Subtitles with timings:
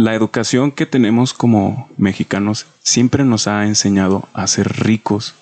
[0.00, 5.34] la educación que tenemos como mexicanos siempre nos ha enseñado a ser ricos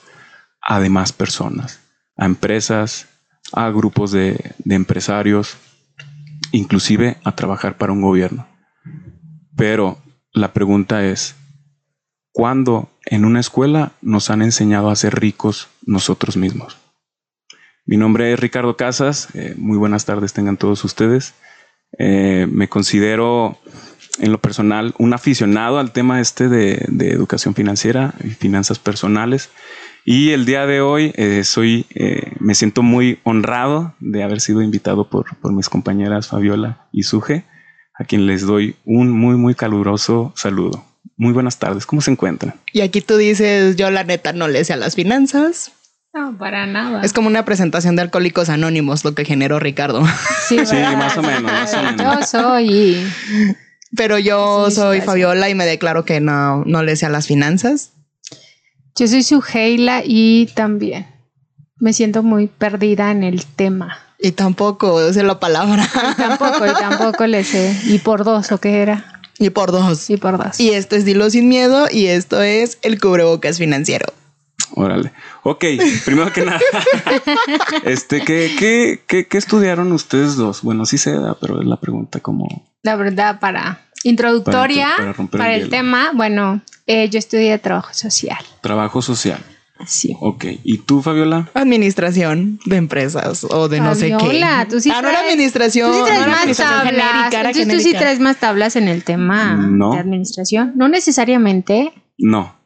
[0.60, 1.78] a demás personas,
[2.16, 3.06] a empresas,
[3.52, 5.56] a grupos de, empresarios,
[6.50, 8.48] inclusive a trabajar para un gobierno.
[9.56, 9.98] Pero
[10.32, 11.36] la pregunta es,
[12.32, 16.78] ¿cuándo en una escuela nos han enseñado a ser ricos nosotros mismos?
[17.86, 21.34] Mi nombre es Ricardo Casas, eh, muy buenas tardes tengan todos ustedes.
[21.96, 23.56] Eh, me considero
[24.18, 29.50] en lo personal un aficionado al tema este de, de educación financiera y finanzas personales.
[30.04, 34.62] Y el día de hoy eh, soy, eh, me siento muy honrado de haber sido
[34.62, 37.44] invitado por, por mis compañeras Fabiola y Suje,
[37.94, 40.84] a quien les doy un muy, muy caluroso saludo.
[41.16, 42.54] Muy buenas tardes, ¿cómo se encuentran?
[42.72, 45.72] Y aquí tú dices, yo la neta no le sé a las finanzas.
[46.14, 47.02] No, para nada.
[47.02, 50.06] Es como una presentación de Alcohólicos Anónimos lo que generó Ricardo.
[50.48, 52.20] Sí, Sí, más o menos, más o menos.
[52.20, 53.06] Yo soy.
[53.96, 57.26] Pero yo Sí, soy Fabiola y me declaro que no, no le sé a las
[57.26, 57.92] finanzas.
[58.96, 61.06] Yo soy su Heila y también
[61.78, 63.98] me siento muy perdida en el tema.
[64.18, 65.88] Y tampoco sé la palabra.
[66.16, 67.76] Tampoco, y tampoco le sé.
[67.84, 69.20] Y por dos, ¿o qué era?
[69.38, 70.10] y por dos.
[70.10, 70.58] Y por dos.
[70.58, 74.06] Y esto es Dilo Sin Miedo y esto es el cubrebocas financiero.
[74.74, 75.12] Órale.
[75.44, 75.64] Ok,
[76.04, 76.60] primero que nada,
[77.84, 80.62] este, ¿qué, qué, qué, qué estudiaron ustedes dos?
[80.62, 82.46] Bueno, sí se da, pero es la pregunta como...
[82.82, 87.92] La verdad, para introductoria, Para- para, para romper el tema, bueno, eh, yo estudié trabajo
[87.94, 88.38] social.
[88.60, 89.40] Trabajo social.
[89.86, 90.16] Sí.
[90.20, 90.44] Ok.
[90.64, 91.48] ¿Y tú, Fabiola?
[91.54, 94.44] Administración de empresas o de no sé qué.
[94.68, 95.92] tú sí ah, no era administración.
[95.92, 97.30] Tú sí traes más administración tablas.
[97.30, 99.92] genérica, tú sí traes más tablas en el tema No.
[99.92, 100.72] de administración.
[100.74, 101.92] No necesariamente.
[102.18, 102.56] No.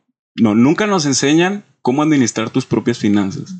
[0.40, 3.54] No, nunca nos enseñan cómo administrar tus propias finanzas.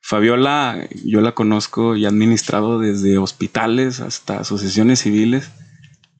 [0.00, 5.48] Fabiola, yo la conozco y ha administrado desde hospitales hasta asociaciones civiles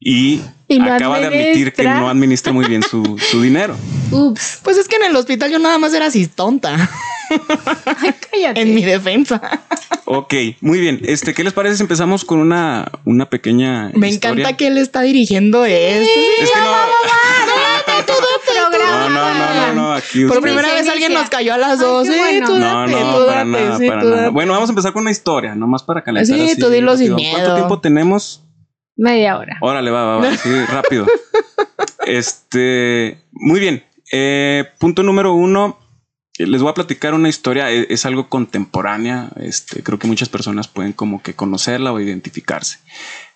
[0.01, 2.01] y, Y no acaba de admitir que administra.
[2.01, 3.77] no administra muy bien su, su dinero.
[4.11, 4.61] Ups.
[4.63, 6.75] Pues es que en el hospital yo nada más era así tonta.
[7.87, 8.61] Ay, cállate.
[8.63, 9.63] en mi defensa.
[10.07, 11.01] Ok, muy bien.
[11.05, 14.43] Este, ¿qué les parece si empezamos con una, una pequeña Me historia?
[14.43, 16.21] encanta que él está dirigiendo esto.
[16.41, 16.75] Es que no.
[18.99, 21.87] No, no, no, no, no, aquí Por primera vez alguien nos cayó a las Ay,
[21.87, 22.07] dos.
[22.07, 22.47] Sí, bueno.
[22.47, 24.21] tú No, date, no, tú para date, nada, sí, para tú nada.
[24.23, 24.31] date.
[24.33, 26.37] Bueno, vamos a empezar con una historia, nomás para calentar.
[26.37, 27.31] Sí, así tú dilo sin rápido.
[27.31, 27.55] ¿Cuánto miedo.
[27.57, 28.43] tiempo tenemos?
[28.97, 29.59] Media hora.
[29.61, 31.07] Órale, va, va, va, sí, rápido.
[32.07, 33.85] Este, muy bien.
[34.13, 35.79] Eh, punto número uno.
[36.39, 39.31] eh, Les voy a platicar una historia, e- es, algo contemporánea.
[39.41, 42.79] Este, creo que muchas personas pueden como que conocerla o identificarse.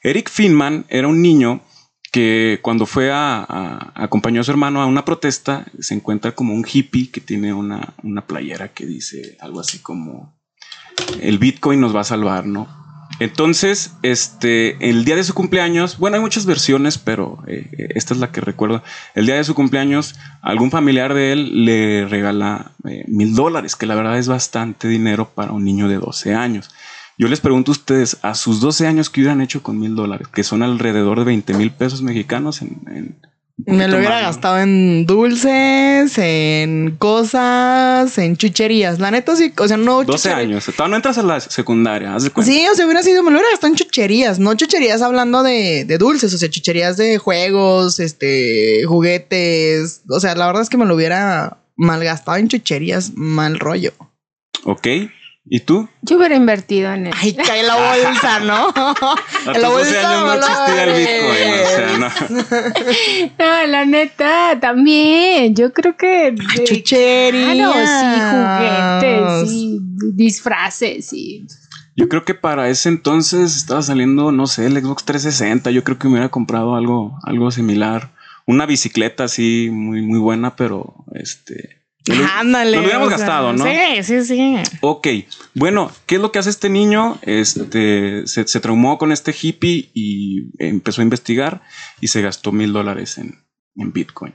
[0.02, 1.60] Eric Finman era un niño
[2.10, 6.54] que cuando fue a, a- acompañó a su hermano a una protesta, se encuentra como
[6.54, 10.36] un hippie que tiene una, una playera que dice algo así como
[11.20, 12.66] el Bitcoin nos va a salvar, ¿no?
[13.20, 18.20] Entonces, este, el día de su cumpleaños, bueno, hay muchas versiones, pero eh, esta es
[18.20, 18.82] la que recuerdo.
[19.14, 23.86] El día de su cumpleaños, algún familiar de él le regala eh, mil dólares, que
[23.86, 26.70] la verdad es bastante dinero para un niño de 12 años.
[27.18, 30.28] Yo les pregunto a ustedes, a sus 12 años, ¿qué hubieran hecho con mil dólares?
[30.28, 33.18] Que son alrededor de 20 mil pesos mexicanos en...
[33.66, 34.28] Me lo hubiera más, ¿no?
[34.28, 39.00] gastado en dulces, en cosas, en chucherías.
[39.00, 40.38] La neta sí, o sea, no 12 chucherías.
[40.38, 42.52] años, todavía no entras a la secundaria, haz de cuenta.
[42.52, 45.84] Sí, o sea, hubiera sido, me lo hubiera gastado en chucherías, no chucherías hablando de,
[45.84, 50.02] de dulces, o sea, chucherías de juegos, este, juguetes.
[50.08, 53.92] O sea, la verdad es que me lo hubiera malgastado en chucherías, mal rollo.
[54.62, 54.86] Ok,
[55.50, 55.88] ¿y tú?
[56.02, 57.12] Yo hubiera invertido en él.
[57.16, 58.68] Ay, cae la bolsa, ¿no?
[58.76, 59.14] A
[59.46, 63.34] la tus 12 bolsa años no existía el Bitcoin, o sea, no.
[63.38, 65.54] No, la neta, también.
[65.54, 66.32] Yo creo que.
[66.32, 67.56] de- chucherías.
[67.56, 69.78] Claro, sí, juguetes, sí,
[70.14, 71.46] disfraces, sí.
[71.96, 75.70] Yo creo que para ese entonces estaba saliendo, no sé, el Xbox 360.
[75.72, 78.10] Yo creo que me hubiera comprado algo, algo similar.
[78.46, 81.77] Una bicicleta así muy, muy buena, pero este.
[82.36, 82.76] Ándale.
[82.76, 83.64] Lo hubiéramos sea, gastado, ¿no?
[83.64, 84.56] Sí, sí, sí.
[84.80, 85.08] Ok,
[85.54, 87.18] bueno, ¿qué es lo que hace este niño?
[87.22, 91.62] Este se, se traumó con este hippie y empezó a investigar
[92.00, 93.44] y se gastó mil dólares en,
[93.76, 94.34] en Bitcoin.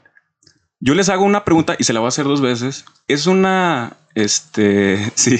[0.79, 2.85] Yo les hago una pregunta y se la voy a hacer dos veces.
[3.07, 5.39] Es una, este, sí,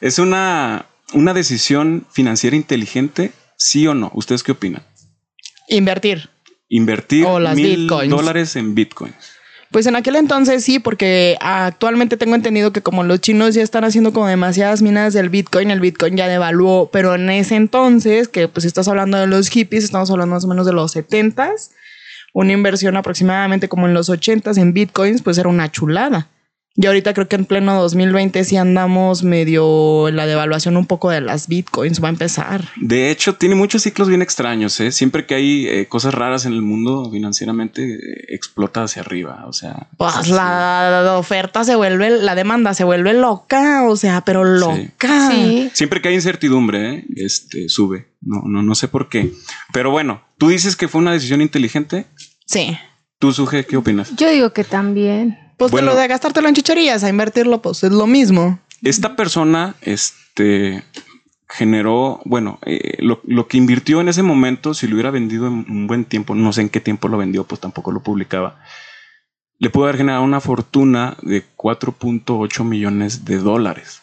[0.00, 4.10] es una, una decisión financiera inteligente, sí o no.
[4.14, 4.84] ¿Ustedes qué opinan?
[5.68, 6.30] Invertir.
[6.68, 8.10] Invertir O las mil Bitcoins.
[8.10, 9.14] dólares en Bitcoin.
[9.74, 13.82] Pues en aquel entonces sí, porque actualmente tengo entendido que como los chinos ya están
[13.82, 18.46] haciendo como demasiadas minas del Bitcoin, el Bitcoin ya devaluó, pero en ese entonces, que
[18.46, 21.72] pues estás hablando de los hippies, estamos hablando más o menos de los 70s,
[22.32, 26.28] una inversión aproximadamente como en los 80s en Bitcoins, pues era una chulada.
[26.76, 31.08] Y ahorita creo que en pleno 2020 sí andamos medio en la devaluación un poco
[31.08, 32.68] de las bitcoins, va a empezar.
[32.76, 34.80] De hecho, tiene muchos ciclos bien extraños.
[34.80, 34.90] ¿eh?
[34.90, 39.44] Siempre que hay eh, cosas raras en el mundo financieramente, eh, explota hacia arriba.
[39.46, 44.22] O sea, pues la, la, oferta se vuelve, la demanda se vuelve loca, o sea,
[44.22, 45.30] pero loca.
[45.30, 45.70] Sí.
[45.74, 47.04] Siempre que hay incertidumbre, ¿eh?
[47.14, 48.08] este sube.
[48.20, 49.32] No, no, no sé por qué.
[49.72, 52.06] Pero bueno, tú dices que fue una decisión inteligente.
[52.46, 52.76] Sí.
[53.20, 54.14] ¿Tú, Suje, qué opinas?
[54.16, 55.43] Yo digo que también.
[55.56, 55.90] Pues Bueno.
[55.90, 58.58] de lo de gastártelo en chucherías a invertirlo, pues es lo mismo.
[58.82, 60.84] Esta persona, este,
[61.48, 65.64] generó, bueno, eh, lo, lo que invirtió en ese momento, si lo hubiera vendido en
[65.68, 68.58] un buen tiempo, no sé en qué tiempo lo vendió, pues tampoco lo publicaba,
[69.58, 74.02] le pudo haber generado una fortuna de 4.8 millones de dólares.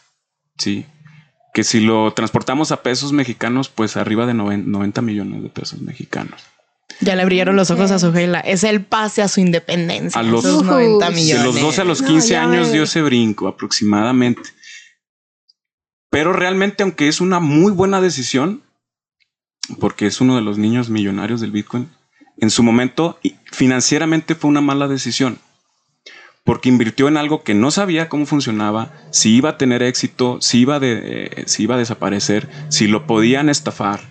[0.58, 0.86] Sí.
[1.54, 5.82] Que si lo transportamos a pesos mexicanos, pues arriba de noven- 90 millones de pesos
[5.82, 6.42] mexicanos.
[7.00, 8.40] Ya le brillaron los ojos a su Gela.
[8.42, 10.20] Es el pase a su independencia.
[10.20, 11.16] A los- esos 90 Uy.
[11.16, 11.40] millones.
[11.44, 14.50] De los 12 a los No, 15 ya años dio ese brinco aproximadamente.
[16.10, 18.62] Pero realmente, aunque es una muy buena decisión,
[19.80, 21.90] porque es uno de los niños millonarios del Bitcoin,
[22.38, 25.40] en su momento y financieramente fue una mala decisión.
[26.44, 30.60] Porque invirtió en algo que no sabía cómo funcionaba, si iba a tener éxito, si
[30.60, 34.11] iba, de, eh, si iba a desaparecer, si lo podían estafar.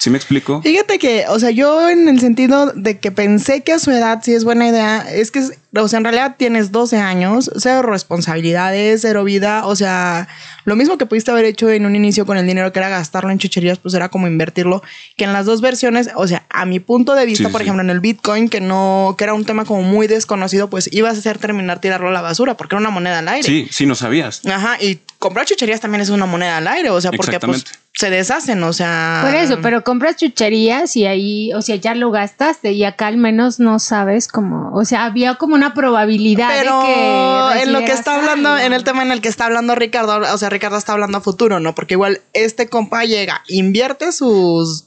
[0.00, 0.62] ¿Sí me explico?
[0.62, 4.20] Fíjate que, o sea, yo en el sentido de que pensé que a su edad
[4.22, 5.42] sí es buena idea, es que,
[5.74, 10.28] o sea, en realidad tienes 12 años, cero responsabilidades, cero vida, o sea,
[10.64, 13.30] lo mismo que pudiste haber hecho en un inicio con el dinero que era gastarlo
[13.32, 14.84] en chucherías, pues era como invertirlo,
[15.16, 17.64] que en las dos versiones, o sea, a mi punto de vista, Sí, por sí.
[17.64, 21.16] ejemplo, en el Bitcoin, que no, que era un tema como muy desconocido, pues ibas
[21.16, 23.42] a hacer terminar tirarlo a la basura, porque era una moneda al aire.
[23.42, 24.46] Sí, sí, no sabías.
[24.46, 27.64] Ajá, y comprar chucherías también es una moneda al aire, o sea, porque pues.
[27.98, 29.22] Se deshacen, o sea.
[29.24, 33.16] Por eso, pero compras chucherías y ahí, o sea, ya lo gastaste y acá al
[33.16, 37.80] menos no sabes cómo, o sea, había como una probabilidad Pero de que en lo
[37.80, 38.64] que está hablando, algo.
[38.64, 41.22] en el tema en el que está hablando Ricardo, o sea, Ricardo está hablando a
[41.22, 41.74] futuro, ¿no?
[41.74, 44.84] Porque igual este compa llega, invierte sus.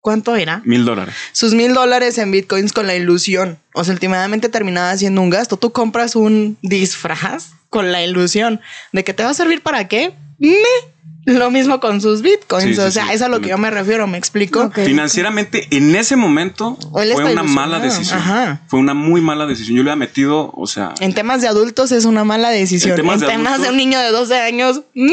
[0.00, 0.62] ¿Cuánto era?
[0.64, 1.14] Mil dólares.
[1.32, 3.58] Sus mil dólares en bitcoins con la ilusión.
[3.72, 5.56] O sea, últimamente terminaba haciendo un gasto.
[5.56, 8.60] Tú compras un disfraz con la ilusión
[8.92, 10.12] de que te va a servir para qué.
[10.42, 10.92] Me.
[11.24, 12.64] Lo mismo con sus bitcoins.
[12.64, 14.72] Sí, sí, o sea, sí, es a lo que yo me refiero, me explico.
[14.72, 18.18] Financieramente, en ese momento, fue una mala decisión.
[18.18, 18.60] Ajá.
[18.66, 19.76] Fue una muy mala decisión.
[19.76, 22.94] Yo le había metido, o sea, En temas de adultos es una mala decisión.
[22.94, 25.12] En En temas temas, de un niño de 12 años, me.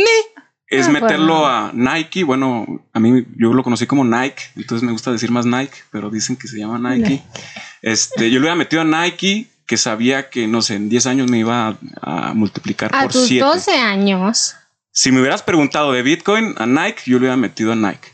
[0.67, 1.45] es Ah, meterlo bueno.
[1.47, 2.23] a Nike.
[2.23, 6.09] Bueno, a mí yo lo conocí como Nike, entonces me gusta decir más Nike, pero
[6.09, 7.21] dicen que se llama Nike.
[7.83, 11.29] Este, yo le había metido a Nike, que sabía que, no sé, en 10 años
[11.29, 13.45] me iba a, a multiplicar a por tus 7.
[13.45, 14.55] 12 años.
[15.01, 18.09] Si me hubieras preguntado de Bitcoin a Nike, yo le hubiera metido a Nike.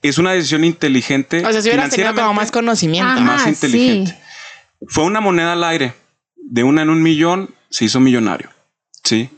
[0.00, 1.44] Es una decisión inteligente.
[1.44, 3.10] O sea, si hubieras tenido como más conocimiento.
[3.10, 4.12] Ajá, más inteligente.
[4.12, 4.86] sí.
[4.88, 5.92] Fue una moneda al aire.
[6.36, 8.48] De una en un millón se hizo millonario.
[9.04, 9.28] Sí,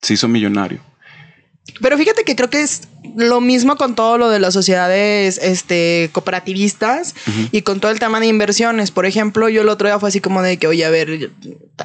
[0.00, 0.80] se hizo millonario.
[1.80, 6.10] Pero fíjate que creo que es lo mismo con todo lo de las sociedades este,
[6.12, 7.14] cooperativistas
[7.52, 8.90] y con todo el tema de inversiones.
[8.90, 11.30] Por ejemplo, yo el otro día fue así como de que, oye, a ver,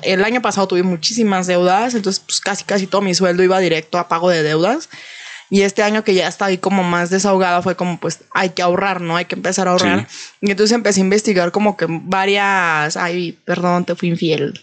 [0.01, 3.97] el año pasado tuve muchísimas deudas, entonces pues casi casi todo mi sueldo iba directo
[3.97, 4.89] a pago de deudas.
[5.49, 8.63] Y este año que ya está ahí como más desahogada fue como pues hay que
[8.63, 9.15] ahorrar, ¿no?
[9.15, 10.07] Hay que empezar a ahorrar.
[10.41, 14.59] Y entonces empecé a investigar como que varias, ay, perdón, te fui infiel.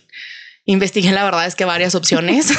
[0.64, 2.52] Investigué la verdad es que varias opciones.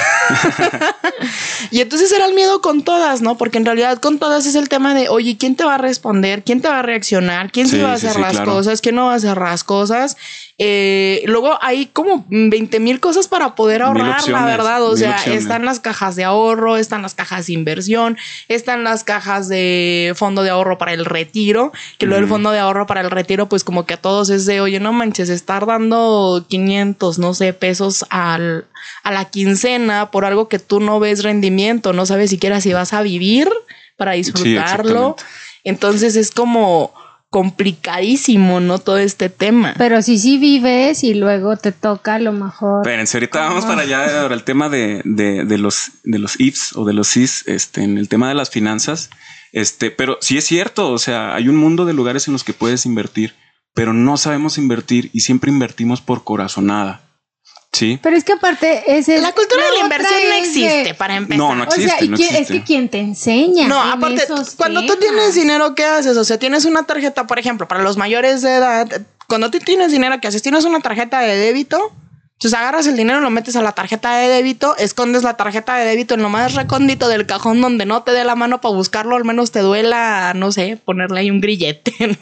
[1.72, 3.38] y entonces era el miedo con todas, ¿no?
[3.38, 6.44] Porque en realidad con todas es el tema de, oye, ¿quién te va a responder?
[6.44, 7.50] ¿Quién te va a reaccionar?
[7.52, 8.52] ¿Quién Sí, sí va a sí, hacer sí, las claro.
[8.52, 8.82] cosas?
[8.82, 10.18] ¿Quién no va a hacer las cosas?
[10.60, 14.84] Eh, luego hay como 20 mil cosas para poder ahorrar, la verdad.
[14.84, 15.42] O sea, opciones.
[15.42, 18.18] están las cajas de ahorro, están las cajas de inversión,
[18.48, 22.60] están las cajas de fondo de ahorro para el retiro, que luego el fondo de
[22.60, 25.66] ahorro para el retiro, pues como que a todos es de, oye, no manches, estar
[25.66, 28.68] dando 500, no sé, pesos al,
[29.04, 32.94] a la quincena por algo que tú no ves rendimiento, no sabes siquiera si vas
[32.94, 33.50] a vivir
[33.98, 35.16] para disfrutarlo.
[35.64, 36.94] Entonces es como
[37.34, 38.78] complicadísimo, ¿no?
[38.78, 39.74] Todo este tema.
[39.80, 42.86] Pero si sí vives y luego te toca a lo mejor.
[42.86, 46.76] Espérense, ahorita vamos para allá ahora el tema de, de, de los de los ifs
[46.76, 49.10] o de los sis, este, en el tema de las finanzas.
[49.52, 52.54] Este, pero sí es cierto, o sea, hay un mundo de lugares en los que
[52.54, 53.34] puedes invertir,
[53.74, 57.02] pero no sabemos invertir y siempre invertimos por corazonada.
[57.74, 58.00] Sí.
[58.02, 61.16] Pero es que aparte es el- La cultura de la inversión no de- existe para
[61.16, 61.38] empezar.
[61.40, 63.68] No, no O sea, existe, y no quién- es que quien te enseña.
[63.68, 66.16] No, en aparte, esos cuando tú tienes dinero, ¿qué haces?
[66.16, 68.88] O sea, tienes una tarjeta, por ejemplo, para los mayores de edad,
[69.28, 70.44] cuando tú tienes dinero, ¿qué haces?
[70.44, 71.92] Tienes una tarjeta de débito,
[72.44, 75.86] entonces agarras el dinero, lo metes a la tarjeta de débito, escondes la tarjeta de
[75.86, 79.16] débito en lo más recóndito del cajón donde no te dé la mano para buscarlo,
[79.16, 81.94] al menos te duela, no sé, ponerle ahí un grillete,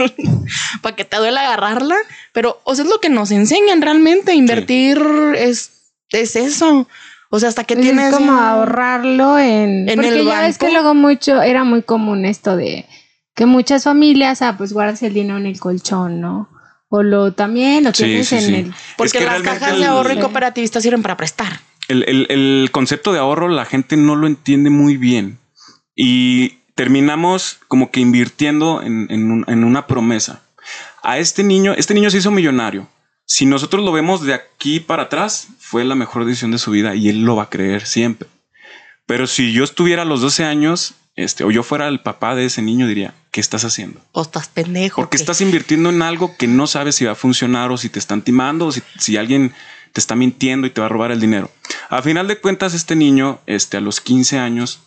[0.84, 1.96] para que te duela agarrarla.
[2.34, 5.02] Pero, o sea, es lo que nos enseñan realmente, invertir
[5.38, 6.88] es, es eso.
[7.32, 9.90] O sea, hasta que Es tienes como ya- ahorrarlo en...
[9.90, 10.66] en porque el ya ves banco.
[10.68, 12.86] que luego mucho, era muy común esto de
[13.34, 16.48] que muchas familias, ah, pues guardas el dinero en el colchón, ¿no?
[16.94, 18.54] O lo también lo Sí, tienes sí, en sí.
[18.56, 18.74] el...
[18.98, 21.62] Porque Es que las cajas el- de ahorro y cooperativistas sirven para prestar.
[21.88, 25.40] El, el- el concepto de ahorro la gente no lo entiende muy bien
[25.96, 30.42] y terminamos como que invirtiendo en, en un- en una promesa.
[31.02, 32.88] A este niño, este niño se hizo millonario.
[33.26, 36.94] Si nosotros lo vemos de aquí para atrás, fue la mejor decisión de su vida
[36.96, 38.28] y él lo va a creer siempre.
[39.06, 42.46] Pero si yo estuviera a los 12 años, este, o yo fuera el papá de
[42.46, 44.02] ese niño, diría, ¿qué estás haciendo?
[44.14, 45.02] O estás pendejo.
[45.02, 45.24] Porque ¿qué?
[45.24, 48.22] estás invirtiendo en algo que no sabes si va a funcionar o si te están
[48.22, 49.54] timando o si, si alguien
[49.92, 51.52] te está mintiendo y te va a robar el dinero.
[51.90, 54.80] A final de cuentas, este niño, este, a los 15 años,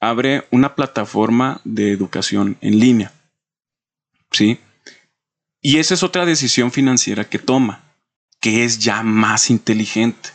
[0.00, 3.12] abre una plataforma de educación en línea.
[4.32, 4.58] ¿Sí?
[5.60, 7.84] Y esa es otra decisión financiera que toma,
[8.40, 10.30] que es ya más inteligente.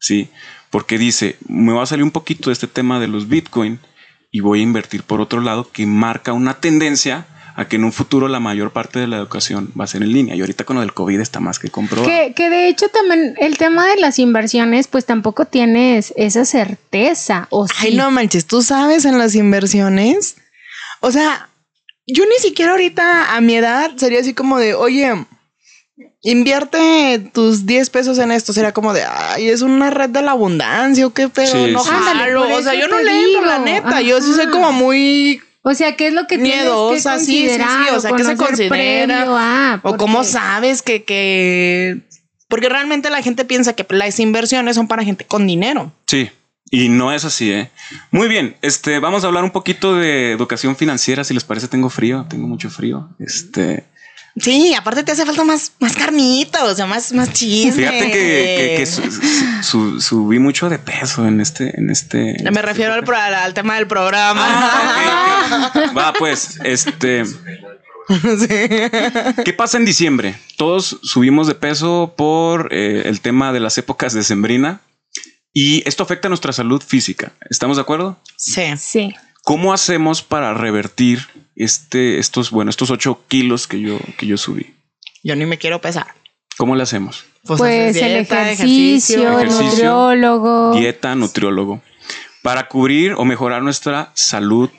[0.00, 0.30] ¿Sí?
[0.70, 3.80] Porque dice, me va a salir un poquito de este tema de los Bitcoin
[4.30, 7.26] y voy a invertir por otro lado que marca una tendencia
[7.58, 10.12] a que en un futuro la mayor parte de la educación va a ser en
[10.12, 10.36] línea.
[10.36, 12.08] Y ahorita con lo del COVID está más que comprobado.
[12.08, 17.48] Que, que de hecho también el tema de las inversiones, pues tampoco tienes esa certeza.
[17.50, 17.96] O Ay, sí.
[17.96, 20.36] no manches, tú sabes en las inversiones.
[21.00, 21.48] O sea,
[22.06, 25.26] yo ni siquiera ahorita a mi edad sería así como de, oye,
[26.22, 28.52] invierte tus 10 pesos en esto.
[28.52, 31.82] Sería como de, ay, es una red de la abundancia o qué pedo, Sí, no
[31.82, 31.90] sí.
[31.92, 32.56] Ándale, jalo.
[32.56, 34.00] O sea, yo no le entro, la neta.
[34.00, 35.40] Yo sí soy como muy.
[35.62, 37.94] O sea, ¿qué es lo que Miedosa, tienes que sí, sí, considerar?
[37.94, 38.70] o sea, ¿qué se considera?
[38.70, 39.80] previo a?
[39.82, 42.02] O cómo sabes que, que.
[42.48, 45.92] Porque realmente la gente piensa que las inversiones son para gente con dinero.
[46.06, 46.30] Sí,
[46.70, 47.70] y no es así, ¿eh?
[48.10, 51.24] Muy bien, este, vamos a hablar un poquito de educación financiera.
[51.24, 53.10] Si les parece, tengo frío, tengo mucho frío.
[53.18, 53.84] Este,
[54.40, 57.72] Sí, aparte te hace falta más, más carnita, o sea, más, más chisme.
[57.72, 62.36] fíjate que, que- que su- su- su- subí mucho de peso en este, en este.
[62.50, 64.44] Me refiero al, pro- al, al tema del programa.
[64.46, 65.92] Ah.
[65.96, 67.24] Va, pues, este.
[69.44, 70.34] ¿Qué pasa en diciembre?
[70.56, 74.80] Todos subimos de peso por eh, el tema de las épocas de sembrina
[75.52, 77.32] y esto afecta a nuestra salud física.
[77.50, 78.18] ¿Estamos de acuerdo?
[78.36, 78.62] Sí.
[78.78, 79.14] Sí.
[79.42, 81.26] ¿Cómo hacemos para revertir
[81.58, 84.74] este, estos, bueno, estos 8 kilos que yo, que yo subí?
[85.22, 86.06] Yo ni me quiero pesar.
[86.56, 87.24] ¿Cómo le hacemos?
[87.44, 91.82] Pues, haces el dieta, ejercicio, el ejercicio, nutriólogo, Dieta, nutriólogo.
[92.42, 94.70] Para cubrir o mejorar nuestra salud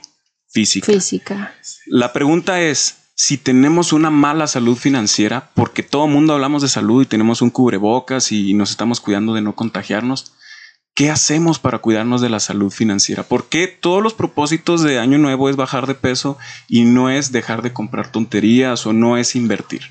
[0.50, 0.86] física.
[0.86, 1.54] física.
[1.88, 6.70] La pregunta es, si tenemos una mala salud financiera, porque todo el mundo hablamos de
[6.70, 10.34] salud y tenemos un cubrebocas y nos estamos cuidando de no contagiarnos,
[10.96, 13.24] ¿qué hacemos para cuidarnos de la salud financiera?
[13.24, 17.32] ¿Por qué todos los propósitos de año nuevo es bajar de peso y no es
[17.32, 19.82] dejar de comprar tonterías o no es invertir?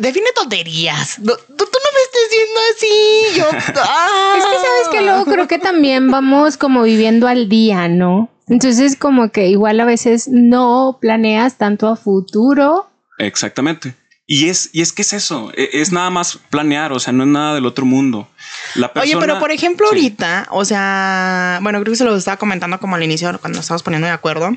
[0.00, 1.16] Define tonterías.
[1.16, 3.38] Tú no me estés diciendo así.
[3.38, 3.44] Yo.
[3.90, 4.34] Ah.
[4.36, 8.28] Es que sabes que luego creo que también vamos como viviendo al día, ¿no?
[8.48, 12.88] Entonces como que igual a veces no planeas tanto a futuro.
[13.18, 13.94] Exactamente.
[14.30, 17.22] Y es, y es que es eso, e- es nada más planear, o sea, no
[17.22, 18.28] es nada del otro mundo.
[18.74, 19.96] La Oye, persona- pero por ejemplo, Sí.
[19.96, 23.82] ahorita, o sea, bueno, creo que se lo estaba comentando como al inicio, cuando estábamos
[23.82, 24.50] poniendo de acuerdo,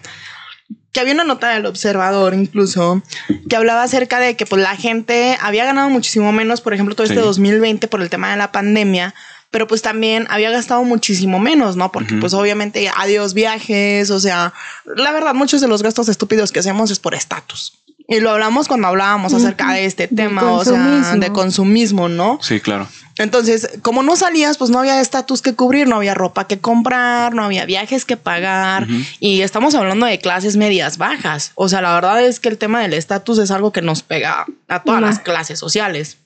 [0.91, 3.01] que había una nota del observador incluso
[3.49, 7.05] que hablaba acerca de que pues la gente había ganado muchísimo menos, por ejemplo, todo
[7.05, 7.23] este Sí.
[7.25, 9.15] 2020 por el tema de la pandemia,
[9.51, 11.93] pero pues también había gastado muchísimo menos, ¿no?
[11.93, 14.53] Porque pues obviamente adiós viajes, o sea,
[14.97, 17.77] la verdad muchos de los gastos estúpidos que hacemos es por estatus.
[18.11, 22.39] Y lo hablamos cuando hablábamos acerca de este De tema, o sea, de consumismo, ¿no?
[22.41, 22.87] Sí, claro.
[23.17, 27.33] Entonces, como no salías, pues no había estatus que cubrir, no había ropa que comprar,
[27.33, 28.87] no había viajes que pagar.
[29.19, 31.51] Y estamos hablando de clases medias bajas.
[31.55, 34.45] O sea, la verdad es que el tema del estatus es algo que nos pega
[34.67, 36.17] a todas las clases sociales.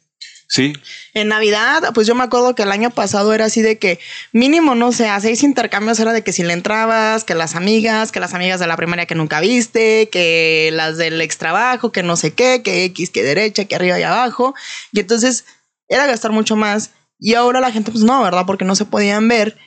[0.48, 0.74] Sí,
[1.16, 4.00] En Navidad, pues yo me acuerdo que el año pasado era así de que
[4.32, 8.12] mínimo, no sé, a seis intercambios era de que si le entrabas, que las amigas,
[8.12, 12.04] que las amigas de la primaria que nunca viste, que las del ex trabajo, que
[12.04, 14.54] no sé qué, que X, que derecha, que arriba y abajo.
[14.92, 15.46] Y entonces
[15.88, 16.92] era gastar mucho más.
[17.20, 18.46] Y ahora la gente, pues no, ¿verdad?
[18.46, 19.58] Porque no se podían ver.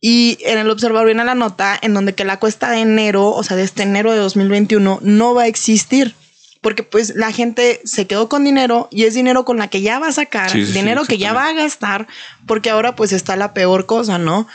[0.00, 3.42] Y en el observador viene la nota en donde que la cuesta de enero, o
[3.42, 6.14] sea, de este enero de 2021, no va a existir.
[6.60, 9.98] Porque pues la gente se quedó con dinero y es dinero con la que ya
[9.98, 12.06] va a sacar, Sí, sí, sí, dinero que ya va a gastar,
[12.46, 14.46] porque ahora pues está la peor cosa, ¿no?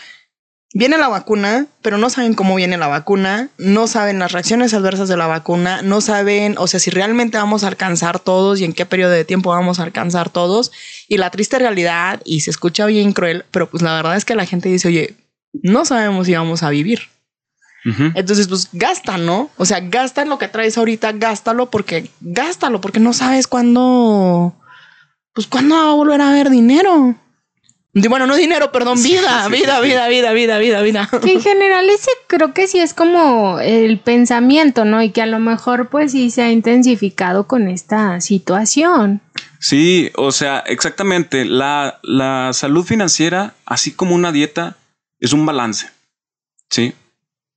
[0.77, 5.07] Viene la vacuna, pero no saben cómo viene la vacuna, no saben las reacciones adversas
[5.07, 8.73] de la vacuna, no saben, o sea, si realmente vamos a alcanzar todos y en
[8.73, 10.73] qué periodo de tiempo vamos a alcanzar todos.
[11.07, 14.35] Y la triste realidad, y se escucha bien cruel, pero pues la verdad es que
[14.35, 15.15] la gente dice, oye,
[15.63, 17.07] no sabemos si vamos a vivir.
[17.85, 19.51] Entonces, pues gasta, ¿no?
[19.57, 24.55] O sea, gasta lo que traes ahorita, gástalo porque gástalo, porque no sabes cuándo,
[25.33, 27.15] pues cuándo va a volver a haber dinero.
[27.93, 31.09] Bueno, no dinero, perdón, vida, sí, vida, vida, vida, vida, vida, vida.
[31.23, 35.01] Que en general ese creo que sí es como el pensamiento, ¿no?
[35.01, 39.21] Y que a lo mejor pues sí se ha intensificado con esta situación.
[39.59, 41.45] Sí, o sea, exactamente.
[41.45, 44.75] La, la salud financiera, así como una dieta,
[45.19, 45.87] es un balance.
[46.69, 46.93] Sí.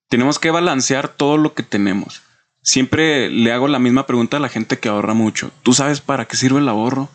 [0.09, 2.23] Tenemos que balancear todo lo que tenemos.
[2.63, 5.51] Siempre le hago la misma pregunta a la gente que ahorra mucho.
[5.63, 7.09] ¿Tú sabes para qué sirve el ahorro?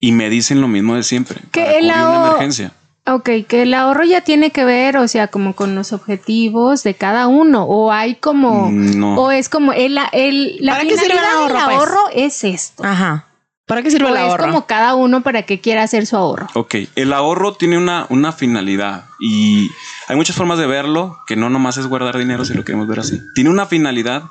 [0.00, 1.40] Y me dicen lo mismo de siempre.
[1.52, 2.72] Que para el cubrir una emergencia.
[3.06, 6.94] Ok, que el ahorro ya tiene que ver, o sea, como con los objetivos de
[6.94, 9.14] cada uno, o hay como, Mm, No.
[9.16, 11.76] o es como el, el la ¿Para qué sirve el finalidad ahorro, del pues?
[11.76, 12.84] ahorro es esto.
[12.84, 13.26] Ajá.
[13.70, 14.44] ¿Para qué sirve O el es ahorro?
[14.44, 16.48] como cada uno para que quiera hacer su ahorro.
[16.54, 19.70] Ok, el ahorro tiene una, una finalidad y
[20.08, 23.00] hay muchas formas de verlo, que no nomás es guardar dinero si lo queremos ver
[23.00, 23.20] así.
[23.34, 24.24] Tiene una finalidad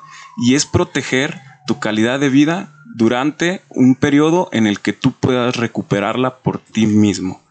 [0.46, 5.56] y es proteger tu calidad de vida durante un periodo en el que tú puedas
[5.56, 7.42] recuperarla por ti mismo.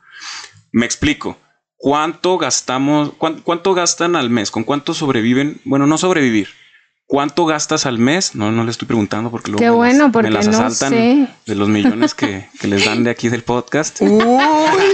[0.71, 1.37] Me explico.
[1.81, 3.13] ¿Cuánto gastamos?
[3.17, 4.51] cuán- ¿Cuánto gastan al mes?
[4.51, 5.61] ¿Con cuánto sobreviven?
[5.63, 6.49] Bueno, no sobrevivir.
[7.11, 8.35] ¿Cuánto gastas al mes?
[8.35, 10.59] No, no le estoy preguntando porque luego Qué me bueno, las, porque me las no
[10.59, 11.27] asaltan sé.
[11.47, 13.97] de los millones que, que les dan de aquí del podcast.
[14.01, 14.13] Uy,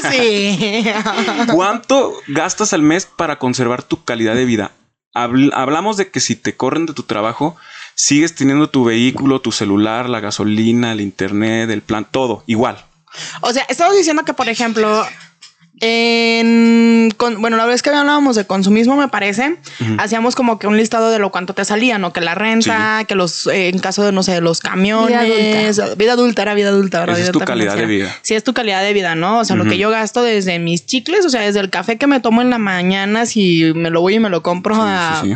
[0.10, 0.86] sí.
[1.54, 4.72] ¿Cuánto gastas al mes para conservar tu calidad de vida?
[5.14, 7.58] Habl- hablamos de que si te corren de tu trabajo,
[7.96, 12.86] sigues teniendo tu vehículo, tu celular, la gasolina, el internet, el plan, todo igual.
[13.42, 15.06] O sea, estamos diciendo que, por ejemplo,
[15.82, 19.58] en, con- bueno, la vez que hablábamos de consumismo, me parece,
[19.98, 22.14] hacíamos como que un listado de lo cuánto te salía, ¿no?
[22.14, 26.14] Que la renta, que los, eh, en caso de, no sé, los camiones, Vida vida
[26.14, 27.16] adulta, era vida adulta, ¿verdad?
[27.20, 28.16] Esa es Vida tu adulta calidad de vida.
[28.22, 29.40] Sí, es tu calidad de vida, ¿no?
[29.40, 32.08] O sea, lo que yo gasto desde mis chicles, o sea, desde el café que
[32.08, 35.34] me tomo en la mañana, si me lo voy y me lo compro a Sí,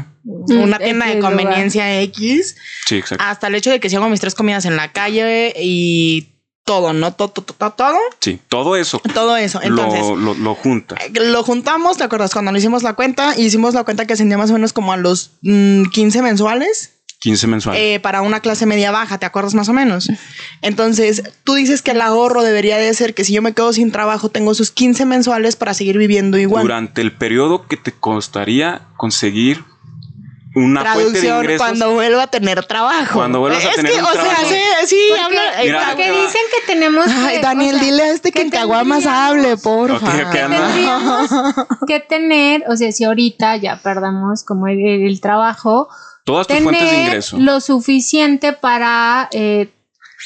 [0.48, 2.56] sí, una tienda de conveniencia X,
[2.86, 3.24] sí, exacto.
[3.26, 6.28] hasta el hecho de que si hago mis tres comidas en la calle y
[6.70, 7.12] todo, ¿no?
[7.14, 9.60] Todo, todo, todo, todo, Sí, todo eso todo eso.
[9.64, 11.00] Entonces, lo, lo, lo juntas.
[11.02, 12.32] eh, lo juntamos, ¿te acuerdas?
[12.32, 14.98] Cuando lo hicimos la cuenta, hicimos la cuenta que ascendía más o menos como a
[14.98, 17.82] los mm, 15 mensuales 15 mensuales.
[17.82, 20.10] eh, para una clase media baja, ¿te acuerdas más o menos?
[20.62, 23.92] Entonces, tú dices que el ahorro debería de ser que si yo me quedo sin
[23.92, 26.62] trabajo, tengo sus 15 mensuales para seguir viviendo igual.
[26.64, 29.66] Durante el periodo que te costaría conseguir
[30.56, 31.68] una fuente de Traducción ingresos.
[31.68, 33.20] cuando vuelva a tener trabajo.
[33.20, 34.36] Cuando vuelvas a es tener que, un o trabajo.
[34.48, 37.88] sea, sí, sí, Porque, habla- Mira, porque dicen que tenemos que, Ay, Daniel, o sea,
[37.88, 39.96] dile a este que que en Caguamas hable, porfa.
[40.08, 40.68] Ok, ok, anda.
[40.68, 41.30] Tendríamos
[41.88, 45.88] que tener, o sea, si ahorita ya perdamos como el, el trabajo,
[46.26, 47.38] Todas tus fuentes de ingreso.
[47.40, 49.70] lo suficiente para eh,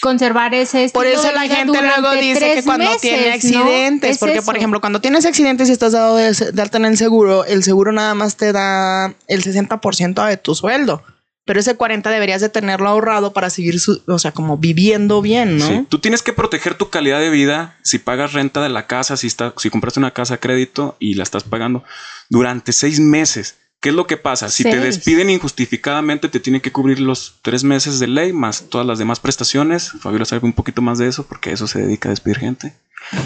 [0.02, 3.34] conservar ese Por eso de la vida gente luego dice que cuando meses, tiene ¿no?
[3.36, 4.46] accidentes, Es porque eso.
[4.46, 7.64] por ejemplo, cuando tienes accidentes y estás dado de, de alta en el seguro, el
[7.64, 11.04] seguro nada más te da el 60% de tu sueldo.
[11.46, 15.58] Pero ese 40 deberías de tenerlo ahorrado para seguir, su, o sea, como viviendo bien,
[15.58, 15.68] ¿no?
[15.68, 19.18] Sí, Tú tienes que proteger tu calidad de vida si pagas renta de la casa,
[19.18, 21.84] si, está, si compraste una casa a crédito y la estás pagando
[22.30, 23.58] durante seis meses.
[23.84, 24.48] ¿Qué es lo que pasa?
[24.48, 28.88] Si te despiden injustificadamente, te tienen que cubrir los tres meses de ley más todas
[28.88, 29.92] las demás prestaciones.
[30.00, 32.74] Fabiola sabe un poquito más de eso porque a eso se dedica a despedir gente.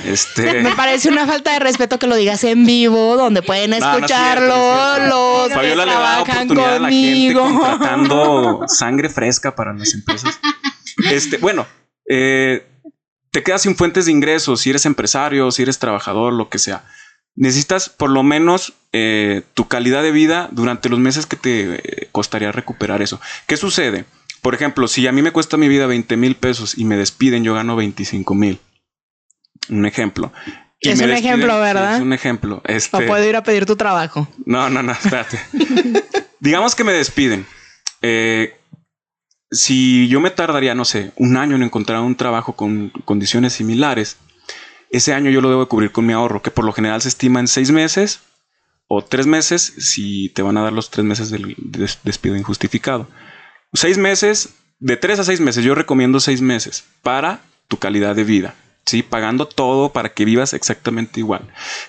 [0.03, 3.79] Este, Me parece una falta de respeto que lo digas en vivo, donde pueden No,
[3.79, 5.15] no es escucharlo cierto, no es cierto.
[5.15, 7.59] los Fabiola que le da trabajan oportunidad a la gente conmigo.
[7.59, 10.39] contratando sangre fresca para las empresas.
[11.11, 11.67] Este, bueno,
[12.09, 12.65] eh,
[13.29, 16.83] te quedas sin fuentes de ingresos, si eres empresario, si eres trabajador, lo que sea.
[17.37, 22.09] Necesitas por lo menos eh, tu calidad de vida durante los meses que te eh,
[22.11, 23.21] costaría recuperar eso.
[23.47, 24.03] ¿Qué sucede?
[24.41, 27.43] Por ejemplo, si a mí me cuesta mi vida 20 mil pesos y me despiden,
[27.45, 28.59] yo gano 25 mil.
[29.69, 30.33] Un ejemplo.
[30.79, 31.95] Y Es un despiden- ejemplo, ¿verdad?
[31.95, 32.61] es un ejemplo.
[32.65, 34.27] Este, O puedo ir a pedir tu trabajo.
[34.45, 35.39] no, no, no, espérate.
[36.39, 37.45] Digamos que me despiden.
[38.01, 38.53] Eh,
[39.51, 44.17] si yo me tardaría, no sé, un año en encontrar un trabajo con condiciones similares,
[44.89, 47.09] ese año yo lo debo de cubrir con mi ahorro, que por lo general se
[47.09, 48.21] estima en seis meses
[48.87, 53.07] o tres meses si te van a dar los tres meses del des- despido injustificado.
[53.73, 58.23] Seis meses, de tres a seis meses, yo recomiendo seis meses para tu calidad de
[58.23, 58.55] vida.
[58.85, 61.41] Sí, pagando todo para que vivas exactamente igual.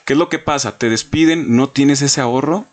[0.04, 0.78] ¿Qué es lo que pasa?
[0.78, 2.66] Te despiden, no tienes ese ahorro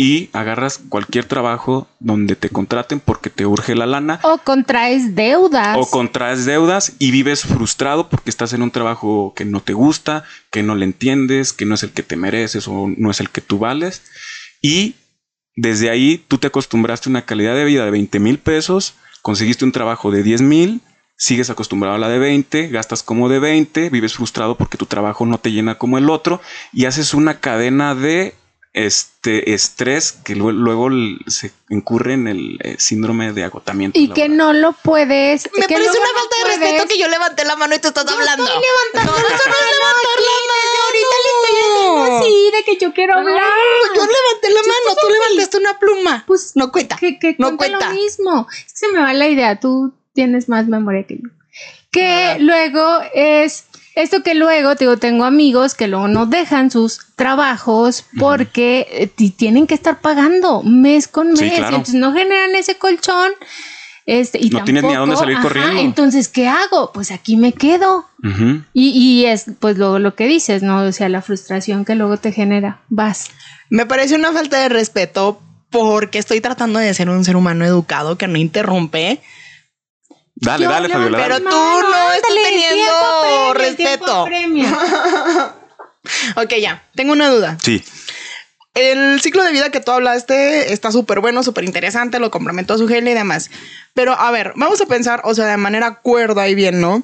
[0.00, 5.76] y agarras cualquier trabajo donde te contraten porque te urge la lana O contraes deudas.
[5.76, 10.22] o contraes deudas y vives frustrado porque estás en un trabajo que no te gusta,
[10.52, 13.28] que no le entiendes, que no es el que te mereces o no es el
[13.28, 14.02] que tú vales.
[14.62, 14.94] Y
[15.56, 19.64] desde ahí tú te acostumbraste a una calidad de vida de 20 mil pesos, conseguiste
[19.64, 20.80] un trabajo de 10 mil,
[21.16, 25.26] sigues acostumbrado a la de 20, gastas como de 20, vives frustrado porque tu trabajo
[25.26, 26.40] no te llena como el otro
[26.72, 28.34] y haces una cadena de
[28.86, 33.98] este estrés que lue- luego l- se incurre en el eh, síndrome de agotamiento.
[33.98, 34.36] y que laboral.
[34.36, 35.48] no lo puedes.
[35.56, 37.74] Me que parece luego una no falta de puedes- respeto que yo levanté la mano
[37.74, 38.44] y tú estás hablando.
[38.44, 40.78] levantando No, eso no es levantar la mano.
[40.88, 41.14] Ahorita
[42.24, 43.42] le de que yo quiero hablar.
[43.94, 46.24] yo levanté la mano, tú levantaste una pluma.
[46.26, 46.96] Pues no cuenta.
[46.96, 47.88] Que, que no cuenta cuenta.
[47.90, 48.46] lo mismo.
[48.50, 49.58] Es que se me va la idea.
[49.60, 51.28] Tú tienes más memoria que yo.
[51.90, 53.64] Que luego es
[54.02, 59.30] esto que luego te digo, tengo amigos que luego no dejan sus trabajos porque ti-
[59.30, 61.38] tienen que estar pagando mes con mes.
[61.40, 61.66] Sí, y claro.
[61.68, 63.32] entonces no generan ese colchón.
[64.06, 65.80] Este, y No tienes ni a dónde tampoco- salir ajá, corriendo.
[65.82, 66.92] Entonces, ¿qué hago?
[66.92, 68.06] Pues aquí me quedo.
[68.72, 70.82] Y, y es pues luego lo que dices, ¿no?
[70.82, 72.80] O sea, la frustración que luego te genera.
[72.88, 73.26] Vas.
[73.68, 78.16] Me parece una falta de respeto porque estoy tratando de ser un ser humano educado
[78.16, 79.20] que no interrumpe.
[80.40, 81.18] Dale, Yo dale, Fabiola.
[81.18, 81.50] Pero dale.
[81.50, 84.26] tú no estás teniendo respeto.
[86.36, 87.58] Ok, ya, tengo una duda.
[87.62, 87.84] Sí,
[88.72, 92.88] El ciclo de vida que tú hablaste está súper bueno, súper interesante, lo complementó su
[92.88, 93.50] gel y demás.
[93.92, 97.02] Pero a ver, vamos a pensar, o sea, de manera cuerda y bien, ¿no?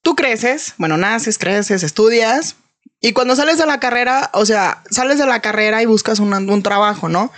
[0.00, 2.56] Tú creces, bueno, naces, creces, estudias,
[3.00, 6.32] y cuando sales de la carrera, o sea, sales de la carrera y buscas un,
[6.32, 7.30] un trabajo, ¿no?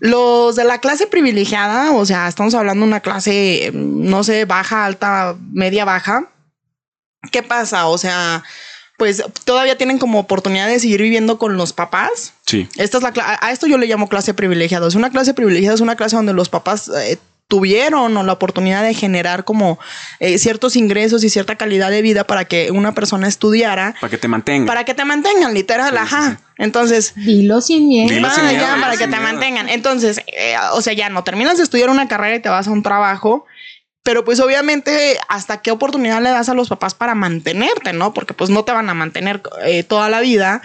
[0.00, 4.44] Los de la clase privilegiada, o sea, estamos hablando de una clase, eh, no sé,
[4.44, 6.30] baja, alta, media, baja.
[7.32, 7.86] ¿Qué pasa?
[7.88, 8.44] O sea,
[8.96, 12.34] pues todavía tienen como oportunidad de seguir viviendo con los papás.
[12.46, 12.68] sí.
[12.76, 14.86] Esta es la a esto yo le llamo clase privilegiada.
[14.86, 18.82] Es una clase privilegiada, es una clase donde los papás eh, tuvieron o la oportunidad
[18.82, 19.78] de generar como
[20.20, 24.18] eh, ciertos ingresos y cierta calidad de vida para que una persona estudiara, Para que
[24.18, 24.66] te mantenga.
[24.66, 26.30] para que te mantengan, literal, Sí, ajá.
[26.30, 26.44] sí.
[26.58, 28.10] Entonces, Dilo sin miedo.
[28.14, 29.68] Dilo ah, sin miedo, ya, dilo para que te mantengan.
[29.70, 32.70] Entonces, eh, o sea, ya no terminas de estudiar una carrera y te vas a
[32.70, 33.46] un trabajo.
[34.02, 38.14] Pero pues obviamente hasta qué oportunidad le das a los papás para mantenerte, ¿no?
[38.14, 40.62] Porque pues no te van a mantener eh, toda la vida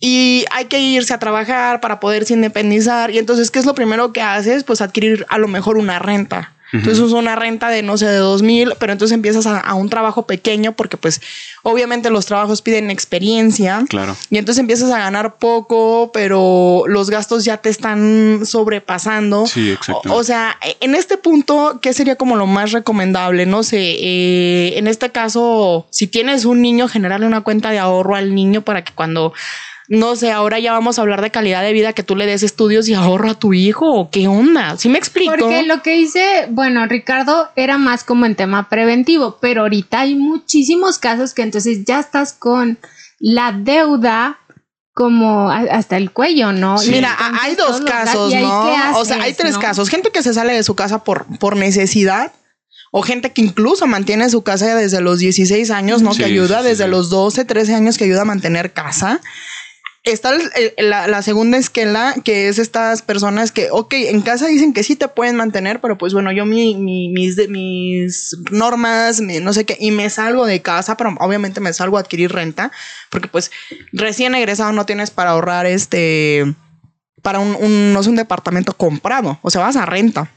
[0.00, 3.10] y hay que irse a trabajar para poderse independizar.
[3.10, 4.64] Y entonces, ¿qué es lo primero que haces?
[4.64, 6.52] Pues adquirir a lo mejor una renta.
[6.70, 9.72] Entonces es una renta de, no sé, de dos mil, pero entonces empiezas a, a
[9.72, 11.22] un trabajo pequeño porque pues
[11.62, 13.86] obviamente los trabajos piden experiencia.
[13.88, 14.14] Claro.
[14.28, 19.46] Y entonces empiezas a ganar poco, pero los gastos ya te están sobrepasando.
[19.46, 20.12] Sí, exacto.
[20.12, 23.46] O, o sea, en este punto, ¿qué sería como lo más recomendable?
[23.46, 28.14] No sé, eh, en este caso, si tienes un niño, generarle una cuenta de ahorro
[28.14, 29.32] al niño para que cuando,
[29.88, 32.42] no sé, ahora ya vamos a hablar de calidad de vida, que tú le des
[32.42, 34.76] estudios y ahorro a tu hijo o qué onda.
[34.76, 35.34] ¿Sí me explico?
[35.38, 40.14] Porque lo que hice, bueno, Ricardo era más como en tema preventivo, pero ahorita hay
[40.14, 42.78] muchísimos casos que entonces ya estás con
[43.18, 44.38] la deuda
[44.92, 46.76] como hasta el cuello, ¿no?
[46.76, 46.90] Sí.
[46.90, 48.98] Mira, entonces hay dos casos, ¿y ahí ¿no?
[48.98, 49.60] o sea, hay tres no?
[49.60, 49.88] casos.
[49.88, 52.32] Gente que se sale de su casa por, por necesidad.
[52.90, 56.14] O gente que incluso mantiene su casa desde los 16 años, ¿no?
[56.14, 56.90] Sí, que ayuda sí, desde sí.
[56.90, 59.20] los 12, 13 años que ayuda a mantener casa.
[60.12, 64.46] Está el- el- la, la segunda esquela, que es estas personas que, ok, en casa
[64.46, 68.36] dicen que sí te pueden mantener, pero pues bueno, yo mi, mi- mis, de- mis
[68.50, 72.00] normas, mi no sé qué, y me salgo de casa, pero obviamente me salgo a
[72.00, 72.72] adquirir renta,
[73.10, 73.50] porque pues
[73.92, 76.54] recién egresado no tienes para ahorrar este,
[77.22, 80.30] para un, un- no sé, un departamento comprado, o sea, vas a renta.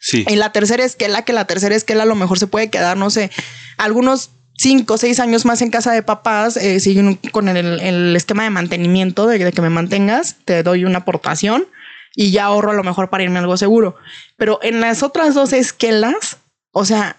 [0.00, 0.24] Sí.
[0.28, 3.10] En la tercera esquela, que la tercera esquela a lo mejor se puede quedar, no
[3.10, 3.30] sé,
[3.78, 8.16] algunos cinco o seis años más en casa de papás, eh, siguen con el, el
[8.16, 11.66] esquema de mantenimiento, de, que me mantengas, te doy una aportación
[12.14, 13.94] y ya ahorro a lo mejor para irme algo seguro.
[14.36, 16.38] Pero en las otras dos esquelas,
[16.72, 17.16] o sea,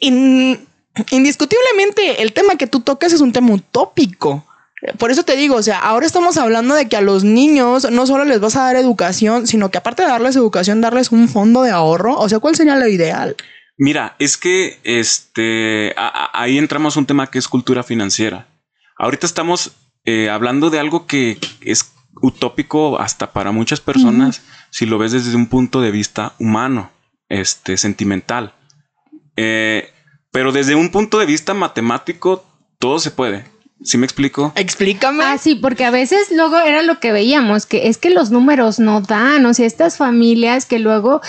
[0.00, 0.66] in-
[1.10, 4.44] indiscutiblemente el tema que tú tocas es un tema utópico.
[4.98, 8.06] Por eso te digo, o sea, ahora estamos hablando de que a los niños no
[8.06, 11.62] solo les vas a dar educación, sino que aparte de darles educación, darles un fondo
[11.62, 12.16] de ahorro.
[12.18, 13.36] O sea, ¿cuál sería lo ideal?
[13.78, 18.46] Mira, es que este a- a- ahí entramos a un tema que es cultura financiera.
[18.98, 19.72] Ahorita estamos
[20.04, 25.34] eh, hablando de algo que es utópico hasta para muchas personas si lo ves desde
[25.36, 26.90] un punto de vista humano,
[27.28, 28.54] este sentimental.
[29.36, 29.90] Eh,
[30.30, 32.44] pero desde un punto de vista matemático
[32.78, 33.44] todo se puede.
[33.82, 34.52] ¿Sí me explico?
[34.56, 35.22] Explícame.
[35.24, 38.78] Ah, sí, porque a veces luego era lo que veíamos, que es que los números
[38.78, 41.20] no dan, o sea, estas familias que luego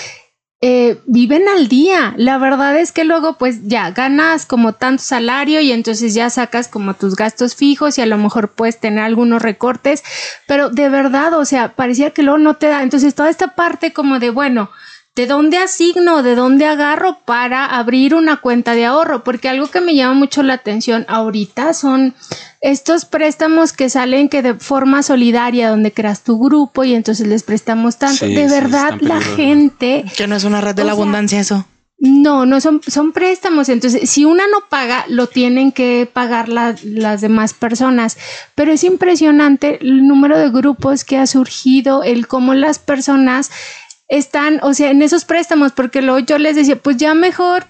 [0.60, 2.14] eh, viven al día.
[2.18, 6.68] La verdad es que luego pues ya ganas como tanto salario y entonces ya sacas
[6.68, 10.04] como tus gastos fijos y a lo mejor puedes tener algunos recortes,
[10.48, 12.82] pero de verdad, o sea, parecía que luego no te da.
[12.82, 14.72] Entonces toda esta parte como de, bueno,
[15.18, 19.24] ¿De dónde asigno, de dónde agarro para abrir una cuenta de ahorro?
[19.24, 22.14] Porque algo que me llama mucho la atención ahorita son
[22.62, 27.42] estos préstamos que salen que de forma solidaria, donde creas tu grupo y entonces les
[27.42, 28.28] prestamos tanto.
[28.28, 31.40] Sí, de sí, verdad, la gente que no es una red de la sea, abundancia
[31.40, 31.66] eso.
[32.00, 33.70] no, no son, son préstamos.
[33.70, 38.18] Entonces, si una no paga, lo tienen que pagar la- las demás personas.
[38.54, 43.50] Pero es impresionante el número de grupos que ha surgido, el cómo las personas
[44.08, 47.66] están, o sea, en esos préstamos, porque luego yo les decía, pues ya mejor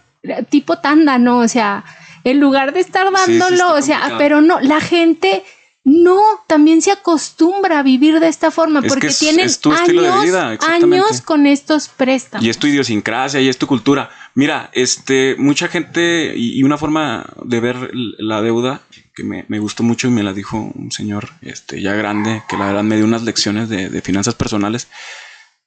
[0.49, 1.39] tipo tanda, ¿no?
[1.39, 1.83] O sea,
[2.23, 4.17] en lugar de estar Sí, sí, dándolo, o sea, complicado.
[4.17, 5.43] pero no, la gente
[5.83, 10.23] no, también se acostumbra a vivir de esta forma Es porque es- tienen es años,
[10.25, 12.45] vida, años con estos préstamos.
[12.45, 14.09] Y es tu idiosincrasia y es tu cultura.
[14.35, 18.81] Mira, este, mucha gente y, y una forma de ver la deuda
[19.15, 22.57] que me, me gustó mucho y me la dijo un señor este, ya grande, que
[22.57, 24.89] la verdad me dio unas lecciones de, de finanzas personales.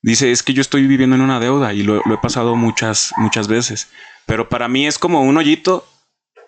[0.02, 3.12] Dice, es que yo estoy viviendo en una deuda y lo, lo he pasado muchas,
[3.18, 3.88] muchas veces.
[4.26, 5.86] Pero para mí es como un hoyito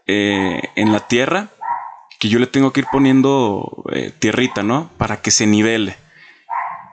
[0.07, 1.49] eh, en la tierra
[2.19, 4.91] que yo le tengo que ir poniendo eh, tierrita, ¿no?
[4.97, 5.97] Para que se nivele.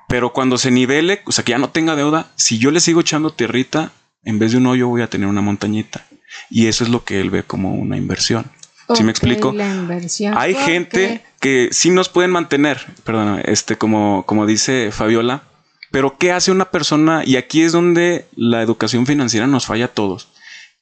[0.08, 3.02] Pero cuando se nivele, o sea, que ya no tenga deuda, si yo le sigo
[3.02, 3.92] echando tierrita,
[4.24, 6.04] en vez de un hoyo voy a tener una montañita.
[6.50, 8.52] Y eso es lo que él ve como una inversión.
[8.96, 9.52] ¿Sí me explico?
[9.52, 10.34] la inversión.
[10.36, 15.44] Hay gente que sí nos pueden mantener, perdón, este, como, como dice Fabiola,
[15.92, 17.24] pero ¿qué hace una persona?
[17.26, 20.30] Y aquí es donde la educación financiera nos falla a todos.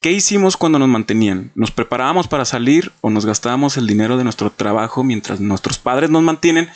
[0.00, 1.50] ¿Qué hicimos cuando nos mantenían?
[1.56, 6.08] ¿Nos preparábamos para salir o nos gastábamos el dinero de nuestro trabajo mientras nuestros padres
[6.08, 6.68] nos mantienen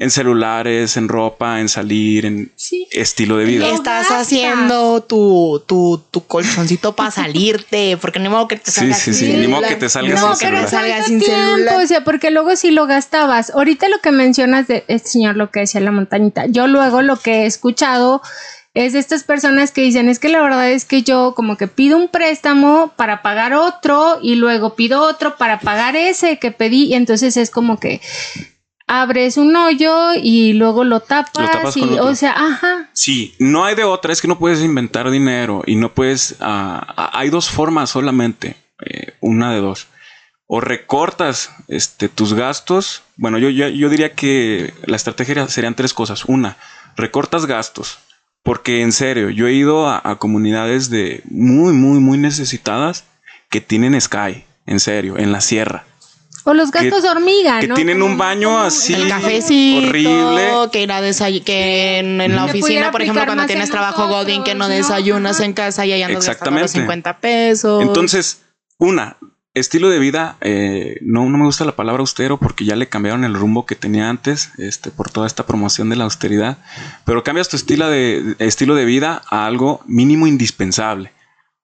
[0.00, 2.86] en celulares, en ropa, en salir, en Sí.
[2.92, 3.68] estilo de vida?
[3.68, 8.94] Estás haciendo tu, tu, tu colchoncito para salirte, porque ni modo que te Sí, salga
[8.94, 9.68] sí, sin sí, ni modo celular.
[9.70, 10.68] que te salgas sin celular.
[10.70, 11.42] salgas ¿Cuánto sin tiempo?
[11.56, 11.84] celular.
[11.84, 13.50] O sea, porque luego sí lo gastabas.
[13.50, 17.16] Ahorita lo que mencionas de este señor, lo que decía la montañita, yo luego lo
[17.16, 18.22] que he escuchado
[18.74, 21.66] es de estas personas que dicen, es que la verdad es que yo como que
[21.66, 26.84] pido un préstamo para pagar otro y luego pido otro para pagar ese que pedí
[26.84, 28.00] y entonces es como que
[28.88, 32.88] abres un hoyo y luego lo tapas, Lo tapas y, o sea, ajá.
[32.94, 36.36] Sí, no hay de otra, es que no puedes inventar dinero y no puedes...
[36.40, 39.86] ah, ah, hay dos formas solamente, eh, una de dos.
[40.46, 43.02] O recortas este, tus gastos.
[43.16, 46.24] Bueno, yo, yo, yo diría que la estrategia serían tres cosas.
[46.24, 46.56] Una,
[46.96, 47.98] recortas gastos.
[48.42, 53.04] Porque en serio, yo he ido a, a comunidades de muy, muy, muy necesitadas
[53.50, 55.84] que tienen Sky, en serio, en la sierra.
[56.48, 57.74] O los gastos hormiga, que ¿no?
[57.74, 58.94] tienen Como- un baño así.
[58.94, 60.48] el cafecito, horrible.
[60.72, 63.72] que ir a desay- que en, en la Que oficina, por ejemplo, cuando tienes en
[63.72, 64.68] trabajo nosotros, Godin, que no ¿no?
[64.68, 66.68] desayunas en casa y ya andas los Exactamente.
[66.68, 67.82] 50 pesos.
[67.82, 68.42] Entonces,
[68.78, 69.16] una,
[69.54, 73.24] estilo de vida, eh, no, no me gusta la palabra austero porque ya le cambiaron
[73.24, 76.58] el rumbo que tenía antes, este, por toda esta promoción de la austeridad,
[77.04, 81.12] pero cambias tu estilo de, estilo de vida a algo mínimo indispensable.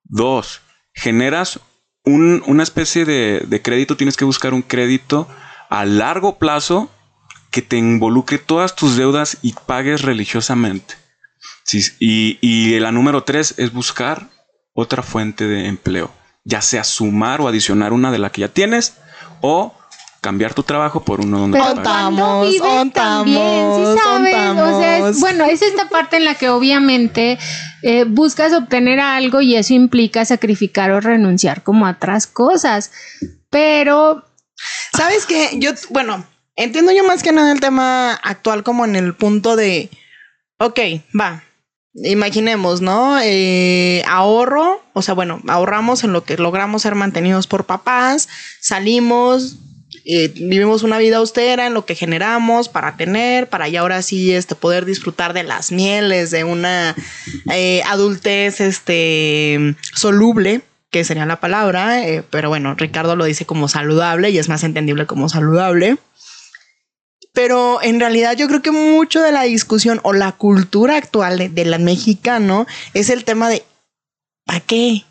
[0.03, 0.61] Dos,
[0.93, 1.59] generas
[2.05, 5.27] un- una especie de, de crédito, tienes que buscar un crédito
[5.69, 6.89] a largo plazo
[7.51, 10.95] que te involucre todas tus deudas y pagues religiosamente.
[11.99, 14.29] Y, y la número tres es buscar
[14.73, 16.11] otra fuente de empleo,
[16.43, 18.95] ya sea sumar o adicionar una de la que ya tienes
[19.41, 19.73] o
[20.25, 24.33] cambiar tu trabajo por uno donde Pero Ontamos, también, ¿sí ontamos, sabes?
[24.33, 25.19] O sea, es- ontamos.
[25.19, 27.37] bueno, es esta parte en la que obviamente
[27.83, 32.91] eh, buscas obtener algo y eso implica sacrificar o renunciar como a otras cosas.
[33.49, 34.25] Pero
[34.97, 35.51] ¿Sabes qué?
[35.59, 39.89] Yo, bueno, entiendo yo más que nada el tema actual como en el punto de,
[40.59, 40.79] ok,
[41.19, 41.43] va,
[41.93, 43.19] imaginemos, ¿no?
[43.21, 48.27] Eh, ahorro, o sea, bueno, ahorramos en lo que logramos ser mantenidos por papás,
[48.61, 49.57] salimos,
[50.07, 54.33] eh, vivimos una vida austera en lo que generamos para tener, para ya ahora sí
[54.33, 56.95] este, poder disfrutar de las mieles de una
[57.51, 63.67] eh, adultez este, soluble, que sería la palabra, eh, pero bueno, Ricardo lo dice como
[63.67, 65.97] saludable y es más entendible como saludable.
[67.33, 71.49] Pero en realidad yo creo que mucho de la discusión o la cultura actual de,
[71.49, 73.63] del mexicano es el tema de
[74.45, 75.03] ¿para qué?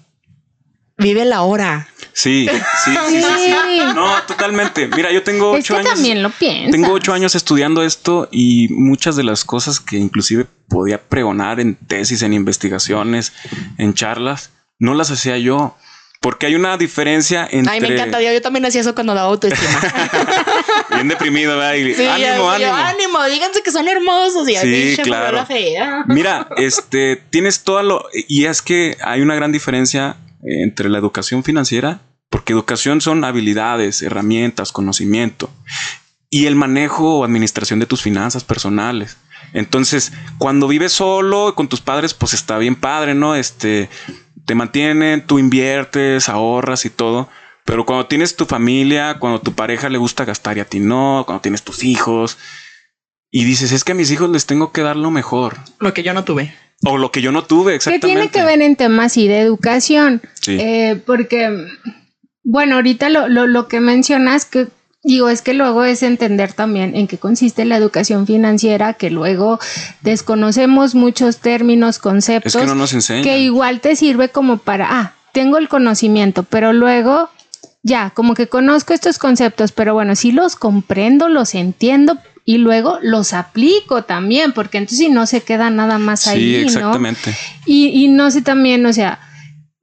[0.96, 1.88] Vive la hora.
[2.12, 2.48] Sí,
[2.84, 3.80] sí, sí, sí.
[3.94, 4.86] No, totalmente.
[4.88, 5.92] Mira, yo tengo ocho años.
[5.94, 6.70] también lo piensas.
[6.70, 11.74] Tengo ocho años estudiando esto y muchas de las cosas que inclusive podía pregonar en
[11.74, 13.32] tesis, en investigaciones,
[13.78, 15.76] en charlas, no las hacía yo.
[16.20, 17.70] Porque hay una diferencia entre...
[17.74, 18.22] Ay, me encanta.
[18.22, 19.78] Yo también hacía eso cuando daba autoestima.
[20.94, 21.74] Bien deprimido, ¿verdad?
[21.74, 22.74] Y Sí, ánimo, yo, ánimo.
[22.74, 24.48] ánimo, díganse que son hermosos.
[24.48, 25.36] Y Sí, claro.
[25.36, 26.04] la fea.
[26.06, 28.06] Mira, este, tienes todo lo...
[28.26, 34.02] Y es que hay una gran diferencia entre la educación financiera, porque educación son habilidades,
[34.02, 35.50] herramientas, conocimiento,
[36.30, 39.18] y el manejo o administración de tus finanzas personales.
[39.52, 43.36] Entonces, cuando vives solo con tus padres, pues está bien padre, ¿no?
[43.36, 43.88] Este,
[44.44, 47.28] te mantienen, tú inviertes, ahorras y todo.
[47.64, 51.22] Pero cuando tienes tu familia, cuando tu pareja le gusta gastar y a ti no,
[51.24, 52.36] cuando tienes tus hijos,
[53.36, 55.56] y dices, es que a mis hijos les tengo que dar lo mejor.
[55.80, 56.54] Lo que yo no tuve.
[56.84, 58.06] O lo que yo no tuve, que exactamente.
[58.06, 60.22] tiene que ver en temas sí de educación.
[60.34, 60.56] Sí.
[60.60, 61.66] Eh, porque,
[62.44, 64.68] bueno, ahorita lo, lo, lo que mencionas que
[65.02, 69.58] digo es que luego es entender también en qué consiste la educación financiera, que luego
[70.02, 73.24] desconocemos muchos términos, conceptos, es que no nos enseñan.
[73.24, 77.30] que igual te sirve como para, ah, tengo el conocimiento, pero luego
[77.82, 82.98] ya, como que conozco estos conceptos, pero bueno, sí los comprendo, los entiendo y luego
[83.02, 87.34] los aplico también, porque entonces si no se queda nada más ahí, sí, exactamente.
[87.66, 89.18] Y, y no sé también, o sea,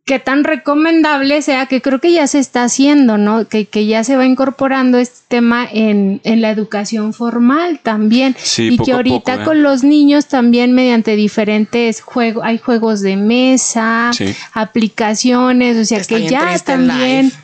[0.06, 3.48] qué tan recomendable sea, que creo que ya se está haciendo, ¿no?
[3.48, 8.36] Que, que ya se va incorporando este tema en, en la educación formal también.
[8.38, 9.46] Sí, y poco que a ahorita poco, ¿eh?
[9.46, 14.36] con los niños también mediante diferentes juegos, hay juegos de mesa, Sí.
[14.54, 17.38] aplicaciones, o sea Está que ya también live.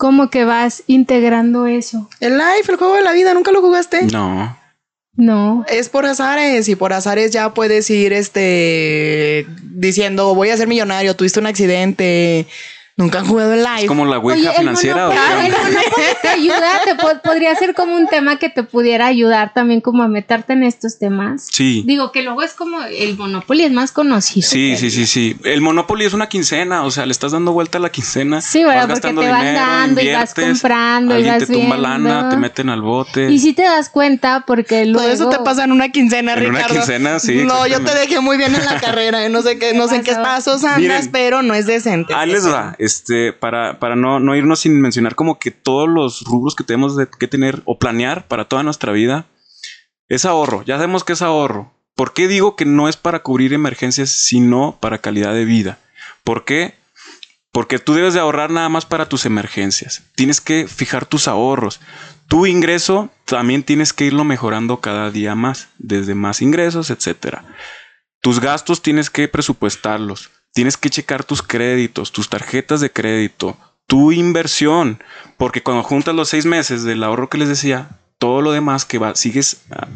[0.00, 2.08] Como que vas integrando eso.
[2.20, 4.06] El life, el juego de la vida, ¿nunca lo jugaste?
[4.06, 4.56] No.
[5.12, 5.66] No.
[5.68, 11.14] Es por azares y por azares ya puedes ir este diciendo voy a ser millonario,
[11.16, 12.46] tuviste un accidente,
[13.00, 13.80] nunca han jugado el live.
[13.82, 15.08] Es como la ouija el financiera.
[15.08, 15.40] ¿o Monopoly-
[15.96, 19.52] qué el te ayuda, te po- podría ser como un tema que te pudiera ayudar
[19.54, 21.48] también como a meterte en estos temas.
[21.50, 21.82] Sí.
[21.86, 24.48] Digo que luego es como el Monopoly es más conocido.
[24.48, 25.36] Sí, sí, sí, sí.
[25.44, 28.40] El Monopoly es una quincena, o sea, le estás dando vuelta a la quincena.
[28.40, 28.88] Sí, ¿verdad?
[28.88, 31.88] vas Porque te vas dinero, dando y vas comprando y alguien vas te tumba viendo.
[31.88, 33.30] lana, te meten al bote.
[33.30, 35.00] Y si te das cuenta porque luego...
[35.00, 36.74] Todo eso te pasa en una quincena, En una Ricardo.
[36.74, 39.28] quincena, sí, No, yo te dejé muy bien en la carrera.
[39.28, 42.12] No sé qué, no sé en qué pasos andas, Miren, pero no es decente.
[42.14, 46.22] Ahí les va, este, para, para no, no irnos sin mencionar como que todos los
[46.22, 49.26] rubros que tenemos de- que tener o planear para toda nuestra vida
[50.08, 50.62] es ahorro.
[50.64, 51.72] Ya sabemos que es ahorro.
[51.94, 55.78] ¿Por qué digo que no es para cubrir emergencias, sino para calidad de vida?
[56.24, 56.74] ¿Por qué?
[57.52, 60.02] Porque tú debes de ahorrar nada más para tus emergencias.
[60.16, 61.80] Tienes que fijar tus ahorros.
[62.28, 67.44] Tu ingreso también tienes que irlo mejorando cada día más, desde más ingresos, etcétera.
[68.20, 70.30] Tus gastos tienes que presupuestarlos.
[70.52, 75.02] Tienes que checar tus créditos, tus tarjetas de crédito, tu inversión.
[75.36, 78.98] Porque cuando juntas los seis meses del ahorro que les decía, todo lo demás que
[78.98, 79.88] va, sigues ah,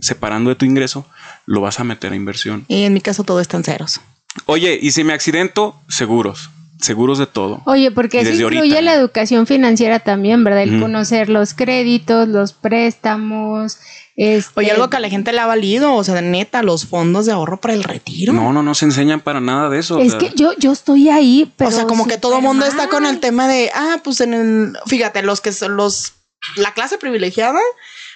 [0.00, 1.06] separando de tu ingreso,
[1.46, 2.64] lo vas a meter a inversión.
[2.68, 4.00] Y en mi caso todo está en ceros.
[4.46, 6.50] Oye, y si me accidento, seguros.
[6.82, 7.62] Seguros de todo.
[7.64, 8.98] Oye, porque eso incluye ahorita, la ¿no?
[9.00, 10.62] educación financiera también, ¿verdad?
[10.64, 13.78] El conocer los créditos, los préstamos.
[14.16, 17.24] Este, Oye, algo que a la gente le ha valido, o sea, neta, los fondos
[17.24, 18.32] de ahorro para el retiro.
[18.34, 19.96] No, no, no se enseñan para nada de eso.
[19.96, 21.70] o Es sea, que yo, yo estoy ahí, pero.
[21.70, 24.34] o sea, como que todo el mundo está con el tema de, ah, pues en
[24.34, 26.12] el, fíjate, los que son los,
[26.56, 27.60] la clase privilegiada,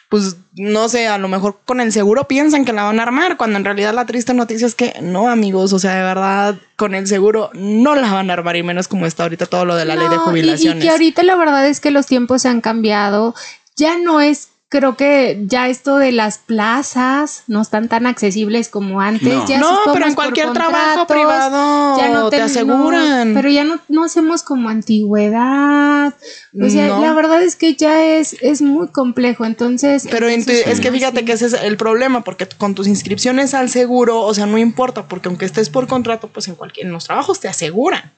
[0.09, 3.37] pues no sé, a lo mejor con el seguro piensan que la van a armar,
[3.37, 6.95] cuando en realidad la triste noticia es que no, amigos, o sea, de verdad, con
[6.95, 9.85] el seguro no la van a armar y menos como está ahorita todo lo de
[9.85, 10.85] la ley de No, y- jubilaciones.
[10.85, 13.35] Y, que ahorita la verdad es que los tiempos han cambiado.
[13.77, 19.00] Ya no es, creo que ya esto de las plazas no están tan accesibles como
[19.00, 19.33] antes.
[19.33, 19.46] No.
[19.46, 23.33] Ya no, si pero en cualquier trabajo privado ya no te, aseguran.
[23.35, 26.14] pero ya no, no hacemos como antigüedad.
[26.61, 27.00] O sea, No.
[27.00, 29.44] la verdad es que ya es, es muy complejo.
[29.44, 30.07] Entonces.
[30.11, 31.24] Pero en tu- esos es que fíjate sí.
[31.24, 35.07] que ese es el problema, porque con tus inscripciones al seguro, o sea, no importa,
[35.07, 38.12] porque aunque estés por contrato, pues en cualquier, en los trabajos te aseguran.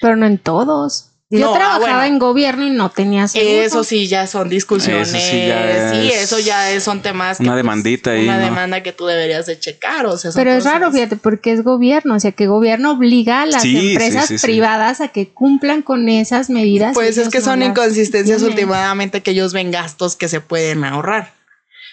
[0.00, 1.06] Pero no en todos.
[1.32, 2.02] Yo No, ah, trabajaba bueno.
[2.04, 3.62] en gobierno y no tenía seguro.
[3.62, 5.10] Eso sí ya son discusiones.
[5.14, 8.24] Eso sí ya sí, es eso ya es- son temas que, una pues, demandita ahí,
[8.24, 8.44] Una ¿no?
[8.46, 11.62] demanda que tú deberías de checar, o sea, son Pero es raro, fíjate, porque es
[11.62, 14.44] gobierno, o sea, que gobierno obliga a las Sí, empresas sí, sí.
[14.44, 16.94] privadas a que cumplan con esas medidas.
[16.94, 18.58] Pues es que son inconsistencias tienen.
[18.58, 21.32] últimamente que ellos ven gastos que se pueden ahorrar.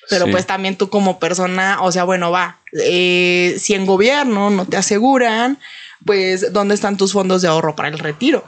[0.10, 0.32] Pero Sí.
[0.32, 4.78] pues también tú como persona, o sea, bueno, va, eh, si en gobierno no te
[4.78, 5.60] aseguran,
[6.06, 8.44] pues ¿dónde están tus fondos de ahorro para el retiro?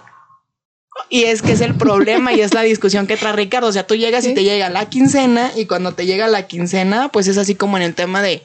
[1.09, 3.67] Y es que es el problema y es la discusión que trae Ricardo.
[3.67, 7.09] O sea, tú llegas y te llega la quincena y cuando te llega la quincena,
[7.09, 8.43] pues es así como en el tema de,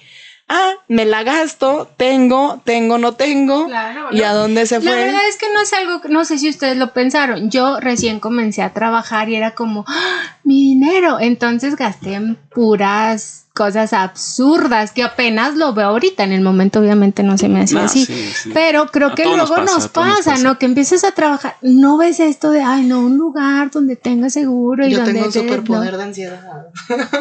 [0.49, 3.67] ah, me la gasto, tengo, tengo, no tengo.
[3.67, 4.25] Claro, ¿Y ¿no?
[4.27, 5.05] a dónde se La fue?
[5.05, 7.51] verdad es que no es algo, que- no sé si ustedes lo pensaron.
[7.51, 10.39] Yo recién comencé a trabajar y era como, ¡Ah!
[10.43, 11.19] mi dinero.
[11.21, 16.25] Entonces gasté en puras cosas absurdas que apenas lo veo ahorita.
[16.25, 18.05] En el momento, obviamente, no se me hacía No, así.
[18.05, 18.51] sí, sí.
[18.53, 20.37] Pero creo A que nos luego pasa, nos pasa.
[20.39, 20.59] ¿no?
[20.59, 24.87] Que empiezas a trabajar, no ves esto de, ay, no, un lugar donde tenga seguro
[24.87, 25.99] y Yo donde tengo un superpoder no.
[25.99, 26.67] de ansiedad.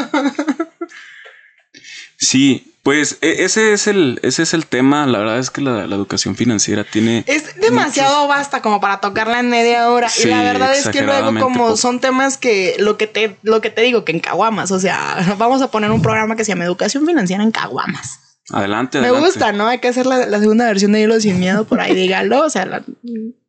[2.18, 5.06] Sí, pues e- ese es el, ese es el tema.
[5.08, 7.24] La verdad es que la, la educación financiera tiene.
[7.28, 10.10] Es demasiado basta como para tocarla en media hora.
[10.24, 11.78] y la verdad es que luego como poco.
[11.78, 15.36] son temas que lo que te, lo que te digo, que en caguamas, o sea,
[15.38, 18.20] vamos a poner un programa que se llama Educación Financiera en caguamas.
[18.50, 19.28] Adelante, Me adelante.
[19.30, 19.68] gusta, ¿no?
[19.68, 22.42] Hay que hacer la, la segunda versión de Hilo Sin Miedo por ahí, dígalo.
[22.46, 22.84] O sea, la-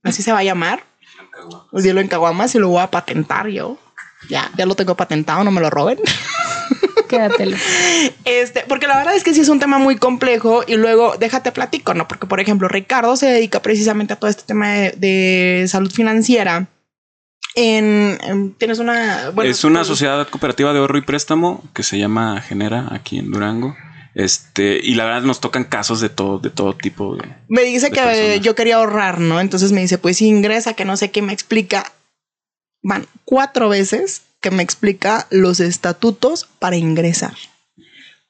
[0.04, 0.84] así se va a llamar.
[1.72, 3.76] Hilo en caguamas y lo voy a patentar yo.
[4.30, 5.98] Ya, ya lo tengo patentado, no me lo roben.
[7.08, 7.56] Quédatelo.
[8.24, 11.52] Este, porque la verdad es que sí es un tema muy complejo y luego déjate
[11.52, 12.08] platico, ¿no?
[12.08, 16.66] Porque, por ejemplo, Ricardo se dedica precisamente a todo este tema de, de salud financiera.
[17.56, 21.98] En, en- tienes una bueno, es una sociedad cooperativa de ahorro y préstamo que se
[21.98, 23.76] llama Genera aquí en Durango.
[24.16, 27.16] Este, y la verdad nos tocan casos de todo, de todo tipo.
[27.16, 28.40] de- Me dice de que personas.
[28.40, 29.40] yo quería ahorrar, ¿no?
[29.40, 31.92] Entonces me dice, pues ingresa, que no sé qué me explica.
[32.82, 37.32] van cuatro veces que me explica los estatutos para ingresar.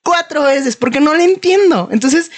[0.04, 1.88] Cuatro veces, porque no le entiendo.
[1.90, 2.30] Entonces,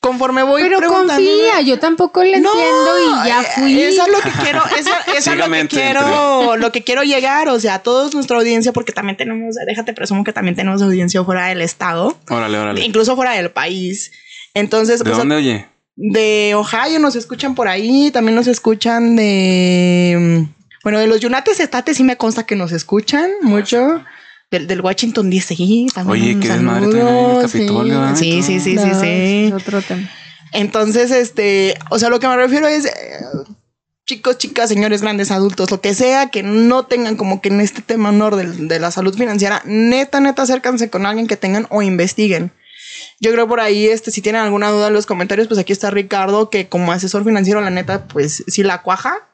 [0.00, 3.80] conforme voy Pero confía, yo tampoco le entiendo y ya eh, fui.
[3.80, 7.48] Eso es lo que quiero, eso, eso es lo que quiero, lo que quiero llegar,
[7.48, 11.24] o sea, a toda nuestra audiencia, porque también tenemos, déjate presumo que también tenemos audiencia
[11.24, 12.18] fuera del estado.
[12.28, 12.84] Órale, órale.
[12.84, 14.12] Incluso fuera del país.
[14.52, 15.66] Entonces, ¿de pues, dónde oye?
[15.94, 20.48] De Ohio nos escuchan por ahí, también nos escuchan de
[20.86, 24.04] bueno, de los United States sí me consta que nos escuchan mucho.
[24.52, 25.56] Del, del Washington DC
[25.92, 26.36] también.
[26.36, 28.14] Oye, qué desmadre también el Capitolio.
[28.14, 30.08] Sí, sí, sí, sí, sí, Es otro tema.
[30.52, 32.92] Entonces, este, o sea, lo que me refiero es, eh,
[34.06, 37.82] chicos, chicas, señores, grandes adultos, lo que sea, que no tengan como que en este
[37.82, 41.82] tema honor de, de la salud financiera, neta, neta, acércanse con alguien que tengan o
[41.82, 42.52] investiguen.
[43.18, 45.90] Yo creo por ahí, este, si tienen alguna duda en los comentarios, pues aquí está
[45.90, 49.26] Ricardo, que como asesor financiero, la neta, pues sí la cuaja.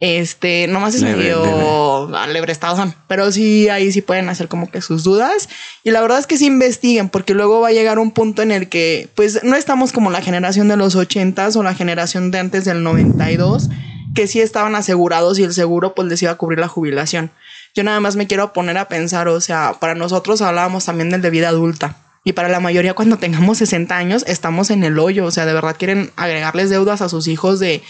[0.00, 5.48] Este, nomás es medio alebrestado, pero sí, ahí sí pueden hacer como que sus dudas.
[5.82, 8.50] Y la verdad es que sí investiguen, porque luego va a llegar un punto en
[8.50, 12.40] el que, pues, no estamos como la generación de los ochentas o la generación de
[12.40, 13.70] antes del 92,
[14.14, 17.30] que sí estaban asegurados y el seguro, pues, les iba a cubrir la jubilación.
[17.74, 21.22] Yo nada más me quiero poner a pensar, o sea, para nosotros hablábamos también del
[21.22, 22.03] de vida adulta.
[22.26, 25.26] Y para la mayoría, cuando tengamos 60 años, estamos en el hoyo.
[25.26, 27.82] O sea, de verdad quieren agregarles deudas a sus hijos de,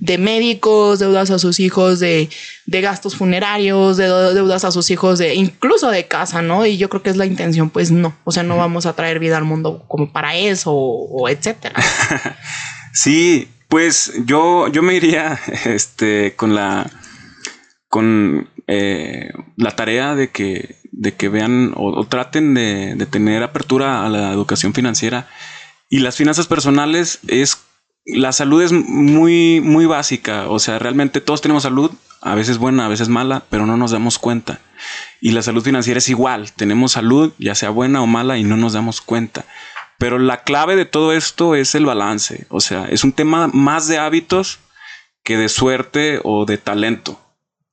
[0.00, 2.30] de médicos, deudas a sus hijos de,
[2.64, 6.64] de gastos funerarios, de deudas a sus hijos de incluso de casa, ¿no?
[6.64, 8.16] Y yo creo que es la intención, pues no.
[8.24, 11.82] O sea, no vamos a traer vida al mundo como para eso o, o etcétera.
[12.94, 16.90] sí, pues yo, yo me iría este, con la
[17.88, 24.04] con eh, la tarea de que de que vean o, traten de, de, tener apertura
[24.04, 25.28] a la educación financiera.
[25.88, 27.58] Y las finanzas personales es
[28.04, 30.48] la salud es muy muy básica.
[30.48, 31.90] O sea realmente todos tenemos salud
[32.20, 34.60] a veces buena a veces mala pero no nos damos cuenta.
[35.20, 36.52] Y la salud financiera es igual.
[36.52, 39.44] Tenemos salud ya sea buena o mala y no nos damos cuenta.
[39.98, 42.46] Pero la clave de todo esto es el balance.
[42.48, 44.58] O sea es un tema más de hábitos
[45.24, 47.18] que de suerte o de talento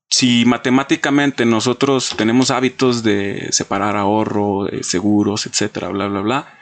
[0.09, 6.59] si matemáticamente nosotros tenemos hábitos de separar ahorro, seguros, etcétera, bla, bla, bla,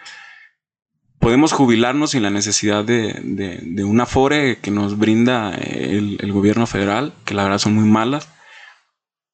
[1.19, 6.67] podemos jubilarnos sin la necesidad de, de, un afore que nos brinda el, el, gobierno
[6.67, 8.29] federal, que la verdad son muy malas.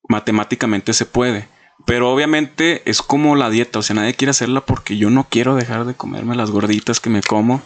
[0.07, 1.47] Matemáticamente se puede.
[1.86, 5.55] Pero obviamente es como la dieta, o sea, nadie quiere hacerla porque yo no quiero
[5.55, 7.61] dejar de comerme las gorditas que me como.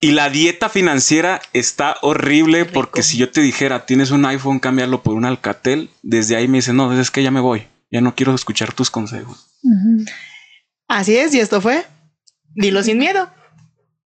[0.00, 5.02] Y la dieta financiera está horrible porque si yo te dijera, tienes un iPhone, cámbialo
[5.02, 8.14] por un Alcatel, desde ahí me dicen, no, es que ya me voy, ya no
[8.14, 9.46] quiero escuchar tus consejos.
[9.62, 10.10] Uh -huh.
[10.88, 11.86] Así es, y esto fue
[12.54, 13.28] Dilo sin miedo.